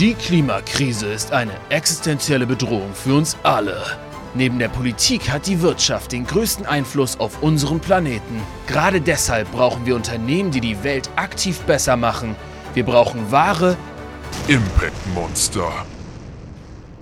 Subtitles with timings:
[0.00, 3.84] Die Klimakrise ist eine existenzielle Bedrohung für uns alle.
[4.32, 8.40] Neben der Politik hat die Wirtschaft den größten Einfluss auf unseren Planeten.
[8.66, 12.34] Gerade deshalb brauchen wir Unternehmen, die die Welt aktiv besser machen.
[12.72, 13.76] Wir brauchen wahre
[14.48, 15.70] Impact Monster.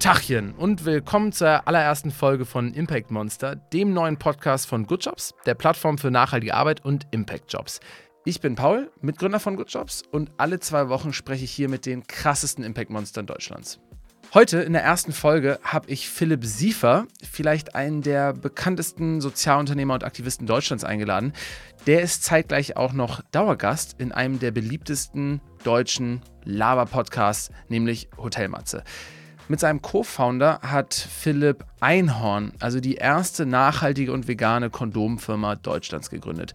[0.01, 5.35] Tachchen und willkommen zur allerersten Folge von Impact Monster, dem neuen Podcast von Good Jobs,
[5.47, 7.79] der Plattform für nachhaltige Arbeit und Impact Jobs.
[8.29, 11.87] Ich bin Paul, Mitgründer von Good Jobs und alle zwei Wochen spreche ich hier mit
[11.87, 13.81] den krassesten Impact Monstern Deutschlands.
[14.35, 20.05] Heute in der ersten Folge habe ich Philipp Siefer, vielleicht einen der bekanntesten Sozialunternehmer und
[20.05, 21.33] Aktivisten Deutschlands, eingeladen.
[21.87, 28.85] Der ist zeitgleich auch noch Dauergast in einem der beliebtesten deutschen Lava-Podcasts, nämlich Hotelmatze.
[29.49, 36.53] Mit seinem Co-Founder hat Philipp Einhorn, also die erste nachhaltige und vegane Kondomfirma Deutschlands, gegründet.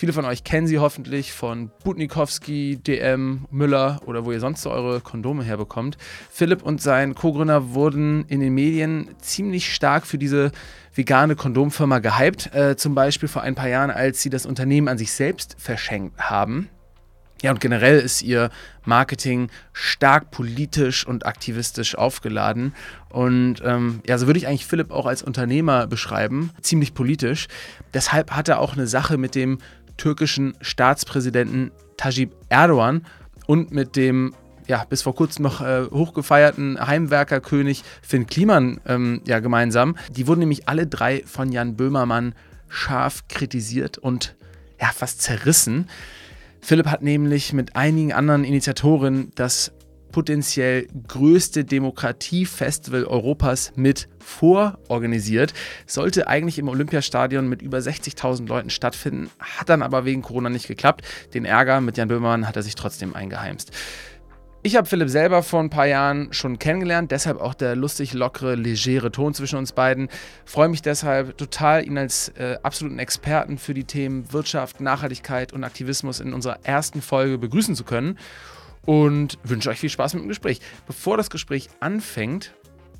[0.00, 4.70] Viele von euch kennen sie hoffentlich von Butnikowski, DM, Müller oder wo ihr sonst so
[4.70, 5.98] eure Kondome herbekommt.
[6.30, 10.52] Philipp und sein Co-Gründer wurden in den Medien ziemlich stark für diese
[10.94, 12.54] vegane Kondomfirma gehypt.
[12.54, 16.18] Äh, zum Beispiel vor ein paar Jahren, als sie das Unternehmen an sich selbst verschenkt
[16.18, 16.70] haben.
[17.42, 18.50] Ja, und generell ist ihr
[18.84, 22.74] Marketing stark politisch und aktivistisch aufgeladen.
[23.08, 27.48] Und ähm, ja, so würde ich eigentlich Philipp auch als Unternehmer beschreiben, ziemlich politisch.
[27.94, 29.58] Deshalb hat er auch eine Sache mit dem
[30.00, 33.06] türkischen Staatspräsidenten Tajib Erdogan
[33.46, 34.34] und mit dem
[34.66, 39.96] ja, bis vor kurzem noch äh, hochgefeierten Heimwerkerkönig Finn Kliman ähm, ja, gemeinsam.
[40.10, 42.34] Die wurden nämlich alle drei von Jan Böhmermann
[42.68, 44.36] scharf kritisiert und
[44.80, 45.90] ja, fast zerrissen.
[46.62, 49.72] Philipp hat nämlich mit einigen anderen Initiatoren das
[50.12, 55.52] potenziell größte Demokratiefestival Europas mit vororganisiert.
[55.86, 60.68] Sollte eigentlich im Olympiastadion mit über 60.000 Leuten stattfinden, hat dann aber wegen Corona nicht
[60.68, 61.02] geklappt.
[61.34, 63.72] Den Ärger mit Jan Böhmermann hat er sich trotzdem eingeheimst.
[64.62, 68.56] Ich habe Philipp selber vor ein paar Jahren schon kennengelernt, deshalb auch der lustig lockere,
[68.56, 70.10] legere Ton zwischen uns beiden.
[70.44, 75.64] Freue mich deshalb total, ihn als äh, absoluten Experten für die Themen Wirtschaft, Nachhaltigkeit und
[75.64, 78.18] Aktivismus in unserer ersten Folge begrüßen zu können
[78.86, 80.60] und wünsche euch viel Spaß mit dem Gespräch.
[80.86, 82.52] Bevor das Gespräch anfängt,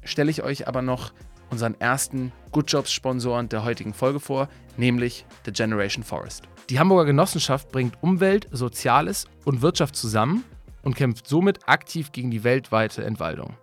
[0.04, 1.12] stelle ich euch aber noch
[1.50, 6.44] unseren ersten Good Jobs Sponsoren der heutigen Folge vor, nämlich The Generation Forest.
[6.68, 10.44] Die Hamburger Genossenschaft bringt Umwelt, Soziales und Wirtschaft zusammen
[10.82, 13.56] und kämpft somit aktiv gegen die weltweite Entwaldung.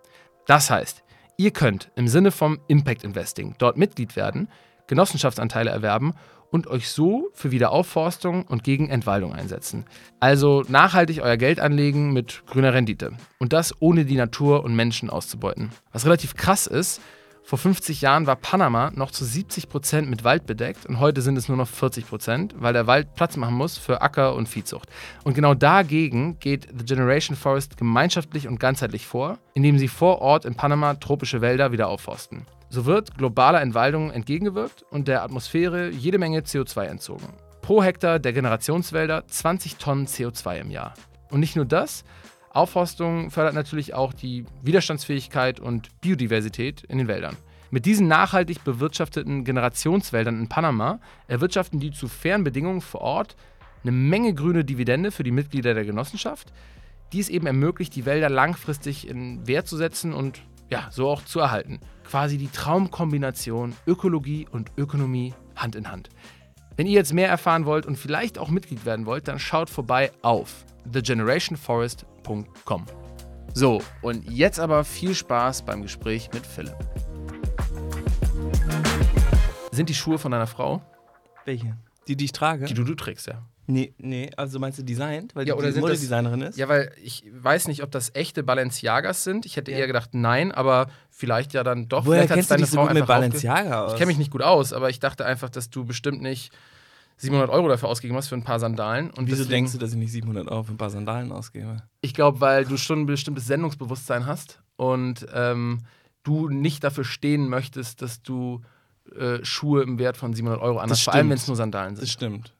[0.45, 1.03] Das heißt,
[1.37, 4.49] ihr könnt im Sinne vom Impact Investing dort Mitglied werden,
[4.87, 6.13] Genossenschaftsanteile erwerben
[6.51, 9.85] und euch so für Wiederaufforstung und gegen Entwaldung einsetzen.
[10.19, 13.13] Also nachhaltig euer Geld anlegen mit grüner Rendite.
[13.39, 15.71] Und das ohne die Natur und Menschen auszubeuten.
[15.91, 17.01] Was relativ krass ist,
[17.47, 21.37] vor 50 Jahren war Panama noch zu 70 Prozent mit Wald bedeckt und heute sind
[21.37, 24.89] es nur noch 40 Prozent, weil der Wald Platz machen muss für Acker- und Viehzucht.
[25.23, 30.43] Und genau dagegen geht The Generation Forest gemeinschaftlich und ganzheitlich vor, indem sie vor Ort
[30.43, 32.45] in Panama tropische Wälder wieder aufforsten.
[32.69, 37.27] So wird globaler Entwaldung entgegengewirkt und der Atmosphäre jede Menge CO2 entzogen.
[37.61, 40.93] Pro Hektar der Generationswälder 20 Tonnen CO2 im Jahr.
[41.29, 42.03] Und nicht nur das,
[42.49, 47.37] Aufforstung fördert natürlich auch die Widerstandsfähigkeit und Biodiversität in den Wäldern.
[47.69, 53.35] Mit diesen nachhaltig bewirtschafteten Generationswäldern in Panama erwirtschaften die zu fairen Bedingungen vor Ort
[53.83, 56.51] eine Menge grüne Dividende für die Mitglieder der Genossenschaft,
[57.13, 61.23] die es eben ermöglicht, die Wälder langfristig in Wert zu setzen und ja, so auch
[61.23, 61.79] zu erhalten.
[62.03, 66.09] Quasi die Traumkombination Ökologie und Ökonomie Hand in Hand.
[66.75, 70.11] Wenn ihr jetzt mehr erfahren wollt und vielleicht auch Mitglied werden wollt, dann schaut vorbei
[70.21, 72.85] auf thegenerationforest.com.
[73.53, 76.77] So, und jetzt aber viel Spaß beim Gespräch mit Philipp.
[79.71, 80.81] Sind die Schuhe von deiner Frau?
[81.45, 81.77] Welche?
[82.07, 82.65] Die, die ich trage?
[82.65, 83.41] Die du, du trägst, ja.
[83.69, 85.35] Nee, nee, also meinst du designt?
[85.35, 86.57] Weil Ja, die, die das- Modedesignerin ist?
[86.57, 89.45] Ja, weil ich weiß nicht, ob das echte Balenciagas sind.
[89.45, 92.05] Ich hätte eher gedacht, nein, aber vielleicht ja dann doch.
[92.05, 93.91] Woher vielleicht kennst du dich so gut mit Balenciaga aus?
[93.91, 96.53] Ich kenne mich nicht gut aus, aber ich dachte einfach, dass du bestimmt nicht
[97.17, 99.09] 700 Euro dafür ausgegeben hast für ein paar Sandalen.
[99.09, 101.83] Und Wieso deswegen- denkst du, dass ich nicht 700 Euro für ein paar Sandalen ausgebe?
[101.99, 105.79] Ich glaube, weil du schon ein bestimmtes Sendungsbewusstsein hast und ähm,
[106.23, 108.61] du nicht dafür stehen möchtest, dass du
[109.17, 112.01] äh, Schuhe im Wert von 700 Euro anhast, vor allem wenn es nur Sandalen Das
[112.01, 112.09] sind.
[112.09, 112.53] stimmt.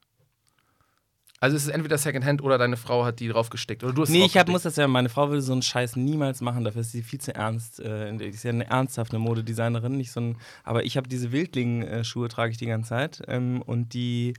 [1.40, 4.24] Also es ist entweder Secondhand oder deine Frau hat die draufgestickt oder du hast Nee,
[4.24, 6.92] ich hab, muss das ja, meine Frau würde so einen Scheiß niemals machen, dafür ist
[6.92, 7.78] sie viel zu ernst.
[7.80, 10.36] Äh, ist ja eine ernsthafte Modedesignerin, nicht so ein.
[10.64, 13.22] Aber ich habe diese Wildling-Schuhe, trage ich die ganze Zeit.
[13.28, 14.34] Ähm, und die.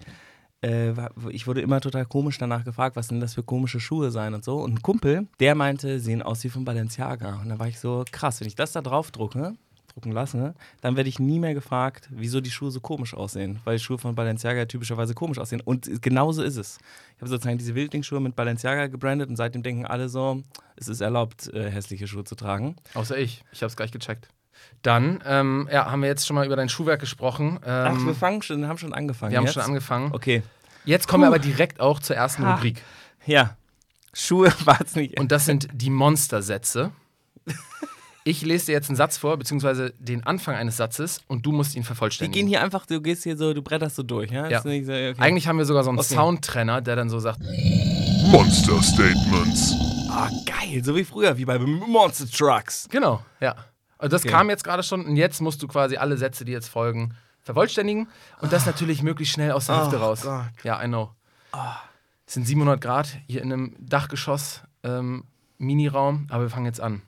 [0.61, 0.91] Äh,
[1.29, 4.43] ich wurde immer total komisch danach gefragt, was denn das für komische Schuhe seien und
[4.43, 4.57] so.
[4.57, 7.39] Und ein Kumpel, der meinte, sehen aus wie von Balenciaga.
[7.41, 9.53] Und da war ich so, krass, wenn ich das da drauf drucke,
[9.99, 13.77] ausdrucken lasse, dann werde ich nie mehr gefragt, wieso die Schuhe so komisch aussehen, weil
[13.77, 15.61] die Schuhe von Balenciaga typischerweise komisch aussehen.
[15.61, 16.79] Und genauso ist es.
[17.15, 20.41] Ich habe sozusagen diese Wildlingsschuhe mit Balenciaga gebrandet und seitdem denken alle so,
[20.77, 22.75] es ist erlaubt, äh, hässliche Schuhe zu tragen.
[22.93, 23.43] Außer ich.
[23.51, 24.29] Ich habe es gleich gecheckt.
[24.81, 27.59] Dann ähm, ja, haben wir jetzt schon mal über dein Schuhwerk gesprochen.
[27.65, 29.31] Ähm, Ach, wir fangen schon, haben schon angefangen.
[29.31, 29.53] wir haben jetzt?
[29.53, 30.11] schon angefangen.
[30.13, 30.43] Okay.
[30.85, 32.55] Jetzt kommen wir aber direkt auch zur ersten Ha.
[32.55, 32.81] Rubrik.
[33.25, 33.55] Ja.
[34.13, 35.19] Schuhe war es nicht.
[35.19, 36.91] Und das sind die Monstersätze.
[38.25, 41.73] Ich lese dir jetzt einen Satz vor, beziehungsweise den Anfang eines Satzes und du musst
[41.75, 42.33] ihn wir vervollständigen.
[42.33, 44.47] gehen hier einfach, du gehst hier so, du bretterst so durch, ja?
[44.47, 44.57] Ja.
[44.59, 45.15] Ist nicht so, okay.
[45.17, 46.13] Eigentlich haben wir sogar so einen Okay.
[46.15, 47.39] Soundtrenner, der dann so sagt,
[48.31, 49.73] Monster Statements.
[50.09, 52.87] Ah, geil, so wie früher, wie bei Monster Trucks.
[52.89, 53.55] genau, ja.
[53.97, 54.31] Also das Okay.
[54.31, 58.07] kam jetzt gerade schon und jetzt musst du quasi alle Sätze, die jetzt folgen, vervollständigen
[58.41, 60.21] und das natürlich möglichst schnell aus der Hüfte Oh raus.
[60.23, 60.43] Gott.
[60.63, 61.11] Ja, I know.
[62.27, 65.23] Es sind 700 Grad hier in einem Dachgeschoss ähm,
[65.57, 67.01] Miniraum, aber wir fangen jetzt an.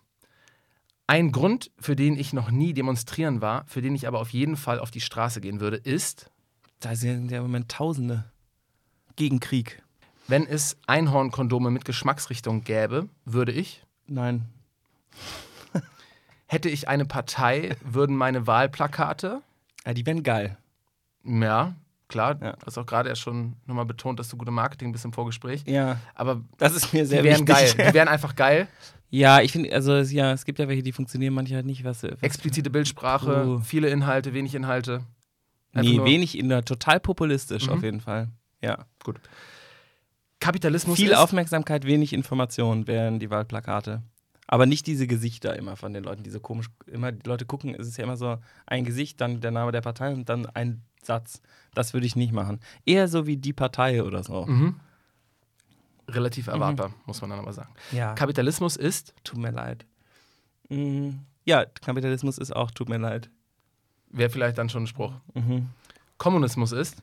[1.11, 4.55] Ein Grund, für den ich noch nie demonstrieren war, für den ich aber auf jeden
[4.55, 6.31] Fall auf die Straße gehen würde, ist,
[6.79, 8.23] Da sind ja im Moment Tausende
[9.17, 9.83] gegen Krieg.
[10.29, 14.45] wenn es Einhornkondome mit Geschmacksrichtung gäbe, würde ich, Nein.
[16.47, 19.41] hätte ich eine Partei, würden meine Wahlplakate,
[19.85, 20.57] Ja, die wären geil.
[21.25, 21.75] ja,
[22.07, 22.53] klar, Ja.
[22.53, 25.63] du hast auch gerade erst schon nochmal betont, dass du gute Marketing bist im Vorgespräch,
[25.67, 27.75] Ja, aber das ist mir die sehr wären wichtig.
[27.75, 28.69] geil, die wären einfach geil.
[29.13, 31.83] Ja, ich finde, also es- ja, es gibt ja welche, die funktionieren, manche halt nicht.
[31.83, 33.59] Was, was Explizite Bildsprache, Oh.
[33.59, 35.03] viele Inhalte, wenig Inhalte.
[35.73, 37.73] Einfach Nee, wenig in der, total populistisch Mhm.
[37.73, 38.29] auf jeden Fall.
[38.61, 38.85] Ja.
[40.39, 44.01] Kapitalismus Viel Aufmerksamkeit, wenig Information wären die Wahlplakate.
[44.47, 47.73] Aber nicht diese Gesichter immer von den Leuten, die so komisch, immer die Leute gucken,
[47.75, 50.81] es ist ja immer so ein Gesicht, dann der Name der Partei und dann ein
[51.01, 51.41] Satz.
[51.73, 52.59] Das würde ich nicht machen.
[52.85, 54.45] Eher so wie die Partei oder so.
[54.45, 54.75] Mhm.
[56.13, 57.73] Relativ erwartbar, muss man dann aber sagen.
[57.91, 58.13] Ja.
[58.15, 59.85] Kapitalismus ist, Tut mir leid.
[60.69, 61.19] Mhm.
[61.45, 63.29] Ja, Kapitalismus ist auch, tut mir leid.
[64.09, 65.13] wäre vielleicht dann schon ein Spruch.
[65.33, 65.69] Mhm.
[66.17, 67.01] Kommunismus ist,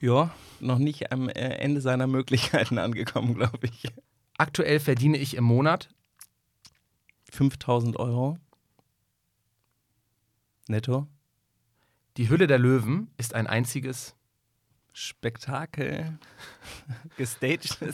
[0.00, 3.84] Ja, noch nicht am äh, Ende seiner Möglichkeiten angekommen, glaube ich.
[4.38, 5.88] aktuell verdiene ich im Monat
[7.32, 8.38] 5000 Euro.
[10.68, 11.06] Netto.
[12.16, 14.14] Die Hülle der Löwen ist ein einziges.
[14.96, 16.18] Spektakel.
[17.18, 17.78] Gestaged.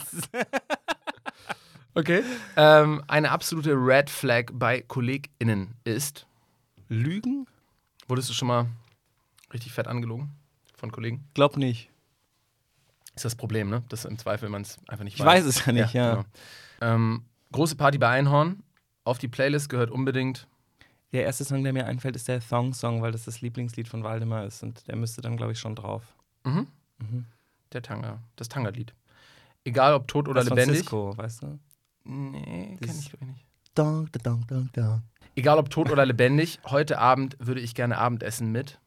[1.95, 2.23] Okay.
[2.57, 6.25] Ähm, eine absolute Red Flag bei KollegInnen ist.
[6.89, 7.45] Lügen?
[8.07, 8.65] Wurdest du schon mal
[9.53, 10.31] richtig fett angelogen
[10.75, 11.23] von Kollegen?
[11.35, 11.91] Glaub nicht.
[13.13, 13.83] Ist das Problem, ne?
[13.89, 16.15] Dass im Zweifel man es einfach nicht Ich weiß es ja nicht, ja.
[16.15, 16.25] genau.
[16.81, 18.63] Ähm, große Party bei Einhorn.
[19.03, 20.47] Auf die Playlist gehört unbedingt.
[21.11, 24.45] Der erste Song, der mir einfällt, ist der Thong-Song, weil das das Lieblingslied von Waldemar
[24.47, 24.63] ist.
[24.63, 26.01] Und der müsste dann, glaube ich, schon drauf.
[26.43, 26.65] Mhm.
[27.11, 27.25] Mhm.
[27.71, 28.19] Der Tanga.
[28.35, 28.93] Das Tanga-Lied.
[29.65, 30.79] Egal ob tot oder das lebendig.
[30.79, 31.59] Cisco, weißt du?
[32.03, 33.45] Nee, kenn Das- ich, glaub ich nicht.
[33.75, 35.01] Dong, dong, dong, dong.
[35.35, 38.79] Egal ob tot oder lebendig, heute Abend würde ich gerne Abendessen mit.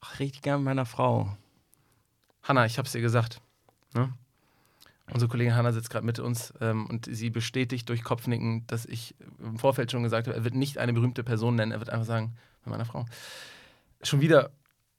[0.00, 1.36] Ach, richtig gern mit meiner Frau.
[2.42, 3.40] Hanna, ich hab's dir gesagt.
[3.94, 4.12] Ne?
[5.12, 9.16] Unsere Kollegin Hanna sitzt gerade mit uns ähm, und sie bestätigt durch Kopfnicken, dass ich
[9.40, 12.06] im Vorfeld schon gesagt habe, er wird nicht eine berühmte Person nennen, er wird einfach
[12.06, 13.06] sagen, mit meiner Frau.
[14.02, 14.50] Schon wieder,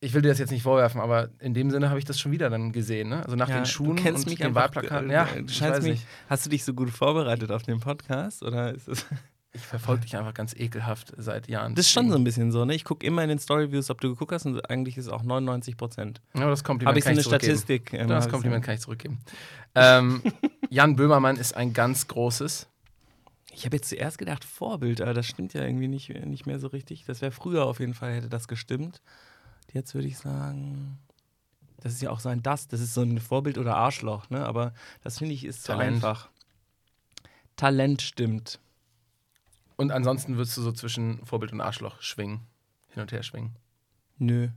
[0.03, 2.31] ich will dir das jetzt nicht vorwerfen, aber in dem Sinne habe ich das schon
[2.31, 3.09] wieder dann gesehen.
[3.09, 3.24] Ne?
[3.24, 5.09] Also nach Ja, den Schuhen du kennst und mich den Wahlplakaten.
[5.09, 6.07] Ja, du scheinst mich- nicht.
[6.27, 8.44] Hast du dich so gut vorbereitet auf den Podcast?
[8.44, 9.06] Oder ist es.
[9.53, 11.75] Ich verfolge dich einfach ganz ekelhaft seit Jahren.
[11.75, 12.74] Das ist schon so ein bisschen so, ne?
[12.74, 15.24] Ich gucke immer in den Storyviews, ob du geguckt hast, und eigentlich ist es auch
[15.24, 16.21] 99 Prozent.
[16.33, 17.57] Ja, das Kompliment Habe ich so kann eine ich zurückgeben.
[17.57, 17.94] Statistik.
[17.94, 19.19] ähm, Das Kompliment kann ich zurückgeben.
[19.75, 20.21] ähm,
[20.69, 22.69] Jan Böhmermann ist ein ganz großes.
[23.53, 26.67] Ich habe jetzt zuerst gedacht, Vorbild, aber das stimmt ja irgendwie nicht, nicht mehr so
[26.67, 27.03] richtig.
[27.03, 29.01] Das wäre früher auf jeden Fall, hätte das gestimmt.
[29.74, 31.00] Jetzt würde ich sagen,
[31.82, 34.46] das ist ja auch so ein Das, das ist so ein Vorbild oder Arschloch, ne?
[34.46, 34.74] Aber
[35.04, 35.96] das finde ich ist zu Talent.
[35.96, 36.30] einfach.
[37.56, 38.60] Talent stimmt.
[39.78, 42.42] Und ansonsten würdest du so zwischen Vorbild und Arschloch schwingen.
[42.90, 43.56] Hin und her schwingen.
[44.18, 44.50] Nö.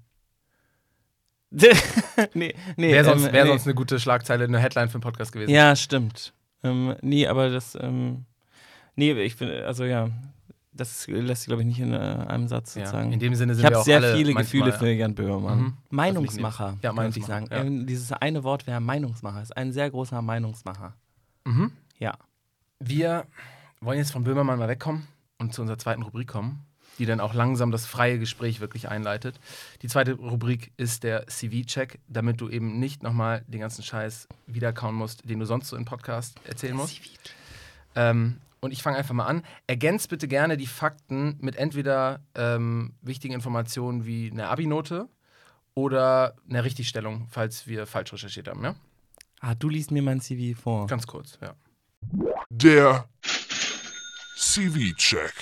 [2.34, 2.92] nee, nee.
[2.92, 3.50] Wäre sonst, ähm, wär nee.
[3.50, 5.50] sonst eine gute Schlagzeile, eine Headline für den Podcast gewesen.
[5.50, 6.34] Ja, stimmt.
[6.62, 8.24] Ähm, nee, aber das, ähm,
[8.96, 10.10] nee, ich finde, also ja,
[10.74, 13.12] das lässt sich, glaube ich, nicht in äh, einem Satz Ja, sozusagen.
[13.12, 15.58] In dem Sinne sind ich habe auch sehr viele Gefühle für Jan Böhmermann.
[15.60, 15.72] Mhm.
[15.90, 17.46] Meinungsmacher, Ja, könnte ich Meinungsmacher, sagen.
[17.50, 17.58] ja.
[17.64, 19.42] Ähm, dieses eine Wort wäre Meinungsmacher.
[19.42, 20.94] Ist ein sehr großer Meinungsmacher.
[21.44, 21.72] Mhm.
[21.98, 22.14] Ja.
[22.80, 23.24] Wir
[23.80, 25.06] wollen jetzt von Böhmermann mal wegkommen
[25.38, 26.64] und zu unserer zweiten Rubrik kommen,
[26.98, 29.38] die dann auch langsam das freie Gespräch wirklich einleitet.
[29.82, 34.94] Die zweite Rubrik ist der CV-Check, damit du eben nicht nochmal den ganzen Scheiß wiederkauen
[34.94, 37.00] musst, den du sonst so im Podcast erzählen musst.
[37.96, 39.42] Ähm, und ich fange einfach mal an.
[39.66, 45.08] Ergänzt bitte gerne die Fakten mit entweder ähm, wichtigen Informationen wie einer Abi-Note
[45.74, 48.64] oder einer Richtigstellung, falls wir falsch recherchiert haben.
[48.64, 48.74] Ja?
[49.40, 50.86] Ah, du liest mir mein CV vor.
[50.86, 51.54] Ganz kurz, ja.
[52.48, 53.06] Der
[54.36, 55.34] CV-Check.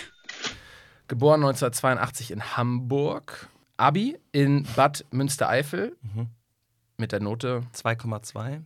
[1.06, 3.48] Geboren 1982 in Hamburg.
[3.76, 5.96] Abi in Bad Münstereifel
[6.96, 8.62] mit der Note 2,2.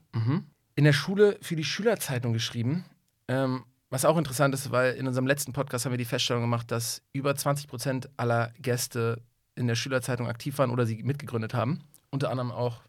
[0.74, 2.84] in der Schule für die Schülerzeitung geschrieben.
[3.28, 6.70] Ähm, was auch interessant ist, weil in unserem letzten Podcast haben wir die Feststellung gemacht,
[6.70, 9.22] dass über 20 Prozent aller Gäste
[9.54, 11.80] in der Schülerzeitung aktiv waren oder sie mitgegründet haben.
[12.10, 12.82] Unter anderem auch,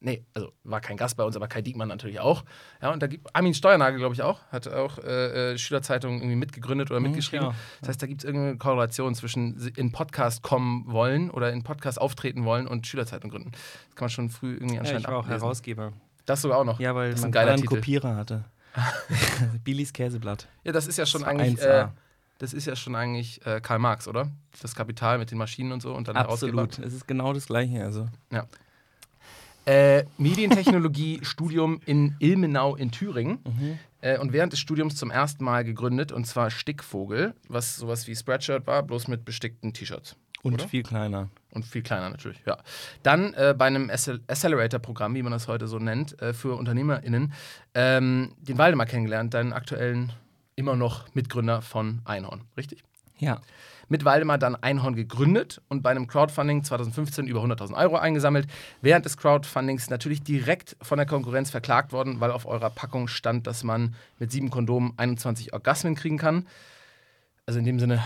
[0.00, 2.44] nee, also war kein Gast bei uns, aber Kai Diekmann natürlich auch.
[2.80, 6.36] Ja, und da gibt Armin Steuernagel, glaube ich, auch, hat auch äh, äh, Schülerzeitung irgendwie
[6.36, 7.48] mitgegründet oder mitgeschrieben.
[7.48, 7.54] ja.
[7.80, 12.00] Das heißt, da gibt es irgendeine Korrelation zwischen in Podcast kommen wollen oder in Podcast
[12.00, 13.50] auftreten wollen und Schülerzeitung gründen.
[13.52, 15.40] Das kann man schon früh irgendwie Ja, anscheinend ich war auch ablesen.
[15.40, 15.92] Herausgeber.
[16.24, 16.80] Das sogar auch noch.
[16.80, 17.64] Ja, weil das man einen.
[17.66, 18.44] Kopierer hatte.
[19.64, 20.46] Billis Käseblatt.
[20.64, 21.84] Ja, das ist ja schon Das eigentlich, 1A.
[21.84, 21.88] äh,
[22.38, 24.30] das ist ja schon eigentlich äh, Karl Marx, oder?
[24.60, 26.16] Das Kapital mit den Maschinen und so und dann.
[26.16, 26.78] Absolut.
[26.78, 27.82] Es ist genau das Gleiche.
[27.82, 28.08] Also.
[29.64, 33.38] Äh, Medientechnologie Studium in Ilmenau in Thüringen
[34.00, 38.14] äh, und während des Studiums zum ersten Mal gegründet und zwar Stickvogel, was sowas wie
[38.14, 40.14] Spreadshirt war, bloß mit bestickten T-Shirts.
[40.46, 40.68] Und Oder?
[40.68, 41.28] viel kleiner.
[41.50, 42.56] Und viel kleiner natürlich, ja.
[43.02, 47.32] Dann äh, bei einem Accel- Accelerator-Programm, wie man das heute so nennt, äh, für UnternehmerInnen,
[47.74, 50.12] ähm, den Waldemar kennengelernt, deinen aktuellen,
[50.54, 52.84] immer noch Mitgründer von Einhorn, richtig?
[53.18, 53.40] Ja.
[53.88, 58.46] mit Waldemar dann Einhorn gegründet und bei einem Crowdfunding 2015 über 100.000 Euro eingesammelt.
[58.82, 63.46] Während des Crowdfundings natürlich direkt von der Konkurrenz verklagt worden, weil auf eurer Packung stand,
[63.46, 66.46] dass man mit sieben Kondomen 21 Orgasmen kriegen kann.
[67.46, 68.02] Also in dem Sinne,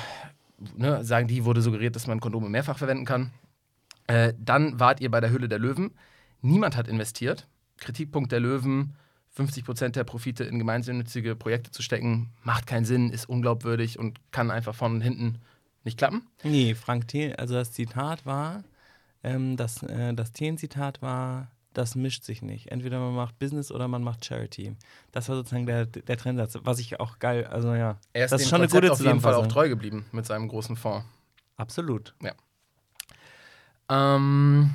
[0.76, 3.32] ne, sagen die, wurde suggeriert, dass man Kondome mehrfach verwenden kann.
[4.06, 5.92] Äh, dann wart ihr bei der Hülle der Löwen.
[6.42, 7.46] Niemand hat investiert.
[7.76, 8.94] Kritikpunkt der Löwen,
[9.36, 14.50] 50% der Profite in gemeinnützige Projekte zu stecken, macht keinen Sinn, ist unglaubwürdig und kann
[14.50, 15.38] einfach von und hinten
[15.84, 16.26] nicht klappen.
[16.42, 18.64] Nee, Frank Thelen, also das Zitat war,
[19.22, 22.70] ähm, das, äh, das Thelen-Zitat war, das mischt sich nicht.
[22.70, 24.76] Entweder man macht Business oder man macht Charity.
[25.12, 27.98] Das war sozusagen der, der Trendsatz, was ich auch geil, also ja.
[28.12, 30.26] Er ist das ist schon eine Konzept gute auf jeden Fall auch treu geblieben mit
[30.26, 31.06] seinem großen Fonds.
[31.56, 32.14] Absolut.
[33.90, 34.70] Ähm,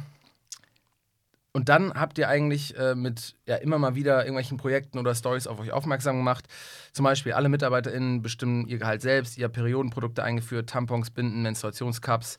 [1.53, 5.47] und dann habt ihr eigentlich äh, mit ja, immer mal wieder irgendwelchen Projekten oder Stories
[5.47, 6.47] auf euch aufmerksam gemacht.
[6.91, 12.37] Zum Beispiel alle MitarbeiterInnen bestimmen ihr Gehalt selbst, ihr habt Periodenprodukte eingeführt, Tampons, Binden, Menstruationscups.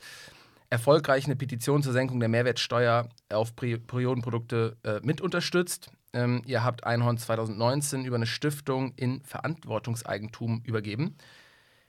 [0.70, 5.90] Erfolgreich eine Petition zur Senkung der Mehrwertsteuer auf Periodenprodukte äh, mit unterstützt.
[6.12, 11.16] Ähm, ihr habt Einhorn 2019 über eine Stiftung in Verantwortungseigentum übergeben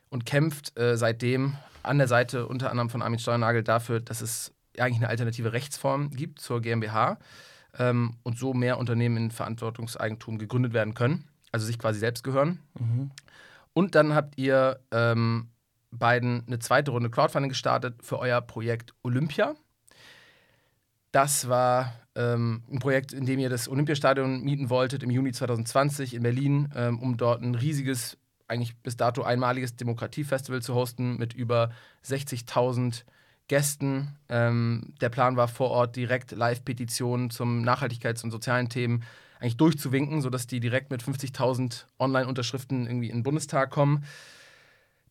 [0.10, 4.54] und kämpft äh, seitdem an der Seite unter anderem von Armin Steuernagel dafür, dass es
[4.78, 7.18] eigentlich eine alternative Rechtsform gibt zur GmbH
[7.80, 12.60] ähm, und so mehr Unternehmen in Verantwortungseigentum gegründet werden können, also sich quasi selbst gehören.
[13.74, 15.50] Und dann habt ihr ähm,
[15.92, 19.56] beiden eine zweite Runde Crowdfunding gestartet für euer Projekt Olympia.
[21.12, 26.14] Das war ähm, ein Projekt, in dem ihr das Olympiastadion mieten wolltet im Juni 2020
[26.14, 28.18] in Berlin, ähm, um dort ein riesiges,
[28.48, 31.72] eigentlich bis dato einmaliges Demokratiefestival zu hosten mit über
[32.06, 33.04] 60.000
[33.48, 34.18] Gästen.
[34.30, 39.04] Ähm, der Plan war vor Ort direkt Live-Petitionen zum Nachhaltigkeits- und sozialen Themen
[39.40, 44.04] eigentlich durchzuwinken, sodass die direkt mit 50.000 Online-Unterschriften irgendwie in den Bundestag kommen.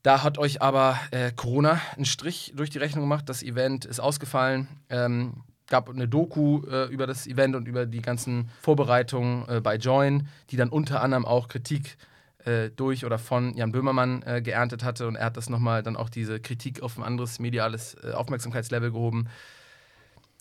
[0.07, 3.29] Da hat euch aber äh, Corona einen Strich durch die Rechnung gemacht.
[3.29, 4.69] Das Event ist ausgefallen.
[4.89, 9.75] Ähm, gab eine Doku äh, über das Event und über die ganzen Vorbereitungen äh, bei
[9.75, 11.97] Join, die dann unter anderem auch Kritik
[12.45, 15.09] äh, durch oder von Jan Böhmermann äh, geerntet hatte.
[15.09, 18.93] Und er hat das nochmal dann auch diese Kritik auf ein anderes mediales äh, Aufmerksamkeitslevel
[18.93, 19.29] gehoben.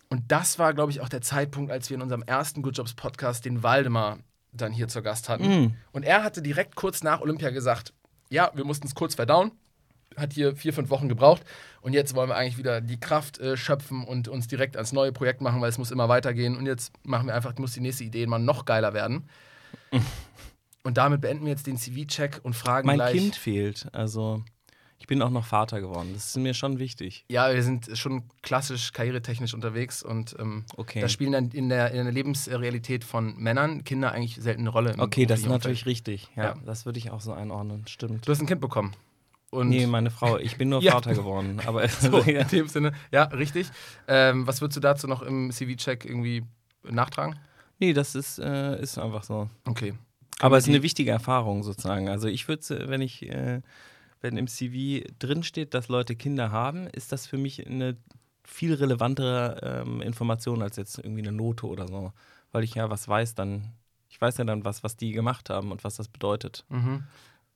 [0.09, 2.93] Und das war, glaube ich, auch der Zeitpunkt, als wir in unserem ersten Good Jobs
[2.93, 4.19] Podcast den Waldemar
[4.53, 5.75] dann hier zur Gast hatten.
[5.91, 7.93] Und er hatte direkt kurz nach Olympia gesagt,
[8.35, 9.51] ja, wir mussten es kurz verdauen.
[10.15, 11.43] Hat hier vier, fünf Wochen gebraucht.
[11.81, 15.11] Und jetzt wollen wir eigentlich wieder die Kraft äh, schöpfen und uns direkt ans neue
[15.11, 16.55] Projekt machen, weil es muss immer weitergehen.
[16.55, 19.29] Und jetzt machen wir einfach, muss die nächste Idee mal noch geiler werden.
[20.83, 23.13] und damit beenden wir jetzt den CV-Check und fragen Mein gleich.
[23.13, 24.43] Kind fehlt, also
[25.05, 26.09] ich bin auch noch Vater geworden.
[26.15, 27.25] Das ist mir schon wichtig.
[27.29, 30.99] Ja, wir sind schon klassisch karrieretechnisch unterwegs und ähm, Okay.
[30.99, 34.93] da spielen dann in der, in der Lebensrealität von Männern Kinder eigentlich selten eine Rolle.
[34.93, 36.27] im Okay, das ist natürlich richtig.
[36.35, 36.53] Ja, Ja.
[36.65, 37.85] das würde ich auch so einordnen.
[37.87, 38.27] Stimmt.
[38.27, 38.95] Du hast ein Kind bekommen.
[39.51, 40.39] Und Nee, meine Frau.
[40.39, 40.93] Ich bin nur Ja.
[40.93, 41.61] Vater geworden.
[41.67, 43.67] Aber so, in dem Sinne, ja, richtig.
[44.07, 46.43] Ähm, was würdest du dazu noch im CV-Check irgendwie
[46.83, 47.35] nachtragen?
[47.77, 49.49] nee, das ist, äh, ist einfach so.
[49.65, 49.93] Okay.
[50.39, 52.09] Aber es ist eine wichtige Erfahrung sozusagen.
[52.09, 53.61] Also ich würde, wenn ich, äh,
[54.25, 57.95] wenn im CV drinsteht, dass Leute Kinder haben, ist das für mich eine
[58.43, 62.11] viel relevantere ähm, Information als jetzt irgendwie eine Note oder so.
[62.51, 63.73] Weil ich ja was weiß dann,
[64.09, 66.65] ich weiß ja dann was, was die gemacht haben und was das bedeutet.
[66.69, 67.03] Mhm.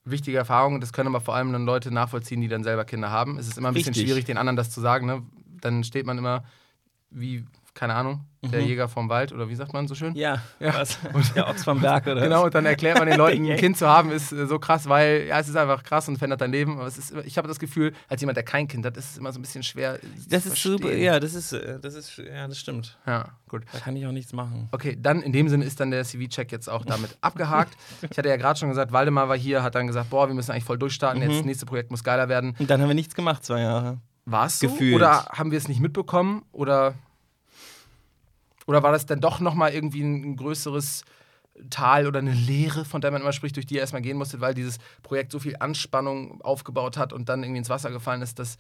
[0.05, 3.39] Wichtige Erfahrung, das können aber vor allem dann Leute nachvollziehen, die dann selber Kinder haben.
[3.39, 4.07] Es ist immer ein bisschen Richtig.
[4.07, 5.07] schwierig, den anderen das zu sagen.
[5.07, 5.23] Ne?
[5.61, 6.43] Dann steht man immer,
[7.09, 7.45] wie
[7.79, 10.13] keine Ahnung, der Jäger vom Wald oder wie sagt man so schön?
[10.13, 10.73] Ja, Ja.
[10.73, 10.97] Was?
[11.35, 12.19] der Ochs vom Berg, oder?
[12.19, 14.89] Genau, und dann erklärt man den Leuten, ein Kind zu haben ist äh, so krass,
[14.89, 16.77] weil ja, es ist einfach krass und verändert dein Leben.
[16.77, 19.17] Aber es ist, ich habe das Gefühl, als jemand, der kein Kind hat, ist es
[19.17, 19.95] immer so ein bisschen schwer.
[19.95, 21.03] äh, Das ist super, verstehen.
[21.03, 22.97] ja, das ist, äh, das ist, ja, das stimmt.
[23.07, 23.63] Ja, gut.
[23.71, 24.67] Da kann ich auch nichts machen.
[24.73, 27.77] Okay, dann in dem Sinne ist dann der CV-Check jetzt auch damit abgehakt.
[28.09, 30.51] Ich hatte ja gerade schon gesagt, Waldemar war hier, hat dann gesagt, boah, wir müssen
[30.51, 32.55] eigentlich voll durchstarten, jetzt das nächste Projekt muss geiler werden.
[32.59, 33.99] Und dann haben wir nichts gemacht, zwei Jahre.
[34.25, 34.67] War es so?
[34.67, 34.95] Gefühlt.
[34.95, 36.43] Oder haben wir es nicht mitbekommen?
[36.51, 36.93] Oder,
[38.69, 41.03] oder war das dann doch nochmal irgendwie ein, ein größeres
[41.71, 44.41] Tal oder eine Leere, von der man immer spricht, durch die ihr erstmal gehen musstet,
[44.41, 48.37] weil dieses Projekt so viel Anspannung aufgebaut hat und dann irgendwie ins Wasser gefallen ist,
[48.37, 48.57] dass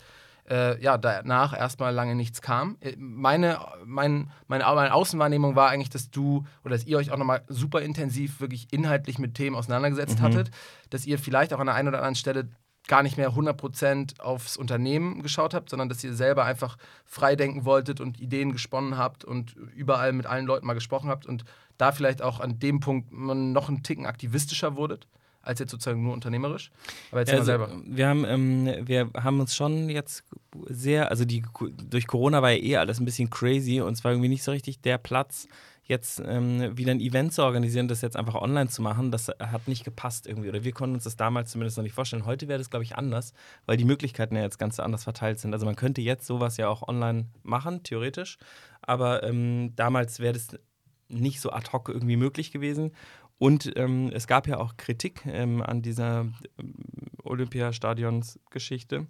[0.49, 2.77] äh, ja, danach erstmal lange nichts kam.
[2.79, 7.17] Äh, Meine, mein, meine, meine Außenwahrnehmung war eigentlich, dass du oder dass ihr euch auch
[7.17, 10.49] nochmal super intensiv wirklich inhaltlich mit Themen auseinandergesetzt hattet,
[10.89, 12.49] dass ihr vielleicht auch an der einen oder anderen Stelle
[12.89, 17.63] gar nicht mehr 100% aufs Unternehmen geschaut habt, sondern dass ihr selber einfach frei denken
[17.63, 21.45] wolltet und Ideen gesponnen habt und überall mit allen Leuten mal gesprochen habt und
[21.77, 25.07] da vielleicht auch an dem Punkt noch einen Ticken aktivistischer wurdet,
[25.43, 26.71] als jetzt sozusagen nur unternehmerisch.
[27.11, 27.69] Aber jetzt Ja, mal also, selber.
[27.85, 30.23] wir, haben, ähm, wir haben uns schon jetzt
[30.67, 31.43] sehr, also die,
[31.89, 34.51] durch Corona war ja eh alles ein bisschen crazy und es war irgendwie nicht so
[34.51, 35.47] richtig der Platz,
[35.89, 39.67] jetzt ähm, wieder ein Event zu organisieren, das jetzt einfach online zu machen, das hat
[39.67, 40.47] nicht gepasst irgendwie.
[40.47, 42.25] Oder wir konnten uns das damals zumindest noch nicht vorstellen.
[42.25, 43.33] Heute wäre das, glaube ich, anders,
[43.65, 45.51] weil die Möglichkeiten ja jetzt ganz anders verteilt sind.
[45.51, 48.37] Also man könnte jetzt sowas ja auch online machen, theoretisch.
[48.81, 50.49] Aber ähm, damals wäre das
[51.09, 52.91] nicht so ad hoc irgendwie möglich gewesen.
[53.39, 56.27] Und ähm, es gab ja auch Kritik ähm, an dieser
[56.59, 56.73] ähm,
[57.23, 59.07] Olympiastadions-Geschichte.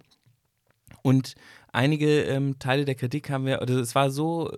[1.02, 1.34] Und
[1.72, 4.50] einige ähm, Teile der Kritik haben wir, oder es war so,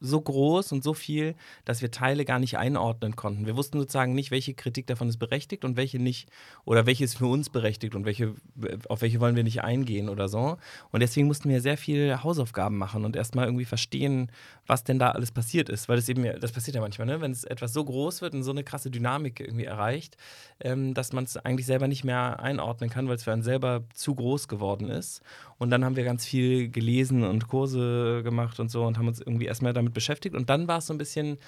[0.00, 3.46] so groß und so viel, dass wir Teile gar nicht einordnen konnten.
[3.46, 6.28] Wir wussten sozusagen nicht, welche Kritik davon ist berechtigt und welche nicht,
[6.64, 8.34] oder welche ist für uns berechtigt und welche,
[8.88, 10.58] auf welche wollen wir nicht eingehen oder so.
[10.92, 14.30] Und deswegen mussten wir sehr viel Hausaufgaben machen und erstmal irgendwie verstehen,
[14.66, 15.88] was denn da alles passiert ist.
[15.88, 17.20] Weil das eben, das passiert ja manchmal, ne?
[17.20, 20.16] wenn es etwas so groß wird und so eine krasse Dynamik irgendwie erreicht,
[20.60, 23.84] ähm, dass man es eigentlich selber nicht mehr einordnen kann, weil es für einen selber
[23.94, 25.22] zu groß geworden ist.
[25.58, 29.20] Und dann haben wir ganz viel gelesen und Kurse gemacht und so und haben uns
[29.20, 30.34] irgendwie erstmal damit beschäftigt.
[30.34, 31.38] Und dann war es so ein bisschen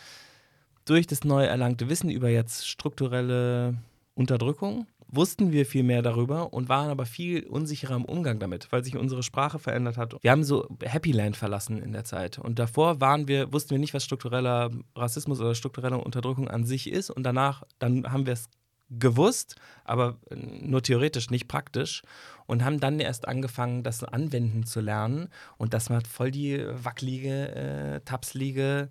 [0.85, 3.77] durch das neu erlangte Wissen über jetzt strukturelle
[4.15, 8.83] Unterdrückung, wussten wir viel mehr darüber und waren aber viel unsicherer im Umgang damit, weil
[8.83, 10.17] sich unsere Sprache verändert hat.
[10.23, 12.38] Wir haben so Happy Land verlassen in der Zeit.
[12.38, 16.90] Und davor waren wir, wussten wir nicht, was struktureller Rassismus oder strukturelle Unterdrückung an sich
[16.90, 17.11] ist.
[17.11, 18.49] Und danach, dann haben wir es
[18.90, 22.03] gewusst, aber nur theoretisch, nicht praktisch.
[22.46, 25.29] Und haben dann erst angefangen, das anwenden zu lernen.
[25.59, 28.88] Und das war voll die wackelige, äh, tapslige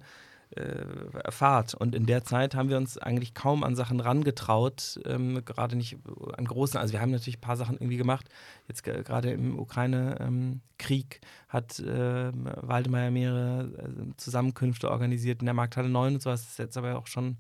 [0.52, 1.74] äh, Fahrt.
[1.74, 5.98] Und in der Zeit haben wir uns eigentlich kaum an Sachen rangetraut, ähm, gerade nicht
[6.38, 6.80] an großen.
[6.80, 8.30] Also wir haben natürlich ein paar Sachen irgendwie gemacht.
[8.68, 15.90] Jetzt ge- gerade im Ukraine-Krieg hat äh, Waldemar mehrere äh, Zusammenkünfte organisiert in der Markthalle
[15.90, 16.42] 9 und sowas.
[16.44, 17.38] Das ist jetzt aber auch schon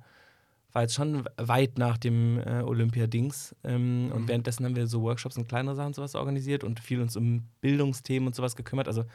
[0.73, 3.55] war jetzt schon weit nach dem äh, Olympia-Dings.
[3.63, 7.01] Ähm, Und währenddessen haben wir so Workshops und kleinere Sachen und sowas organisiert und viel
[7.01, 8.87] uns um Bildungsthemen und sowas gekümmert.
[8.87, 9.05] Also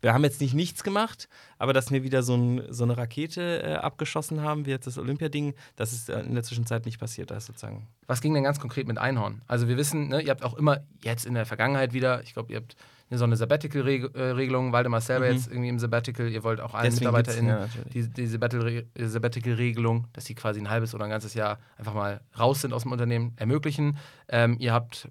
[0.00, 3.62] wir haben jetzt nicht nichts gemacht, aber dass wir wieder so, ein, so eine Rakete
[3.62, 7.30] äh, abgeschossen haben, wie jetzt das Olympiading, das ist äh, in der Zwischenzeit nicht passiert.
[7.30, 7.86] Da ist sozusagen.
[8.08, 9.42] Was ging denn ganz konkret mit Einhorn?
[9.46, 12.52] Also wir wissen, ne, ihr habt auch immer jetzt in der Vergangenheit wieder, ich glaube,
[12.52, 12.74] ihr habt
[13.18, 16.96] so eine Sabbatical-Regelung, Waldemar selber jetzt irgendwie im Sabbatical, ihr wollt auch allen Mhm.
[16.96, 21.34] Deswegen MitarbeiterInnen ja, die, die äh, Sabbatical-Regelung, dass sie quasi ein halbes oder ein ganzes
[21.34, 23.98] Jahr einfach mal raus sind aus dem Unternehmen, ermöglichen.
[24.28, 25.08] Ähm, ihr habt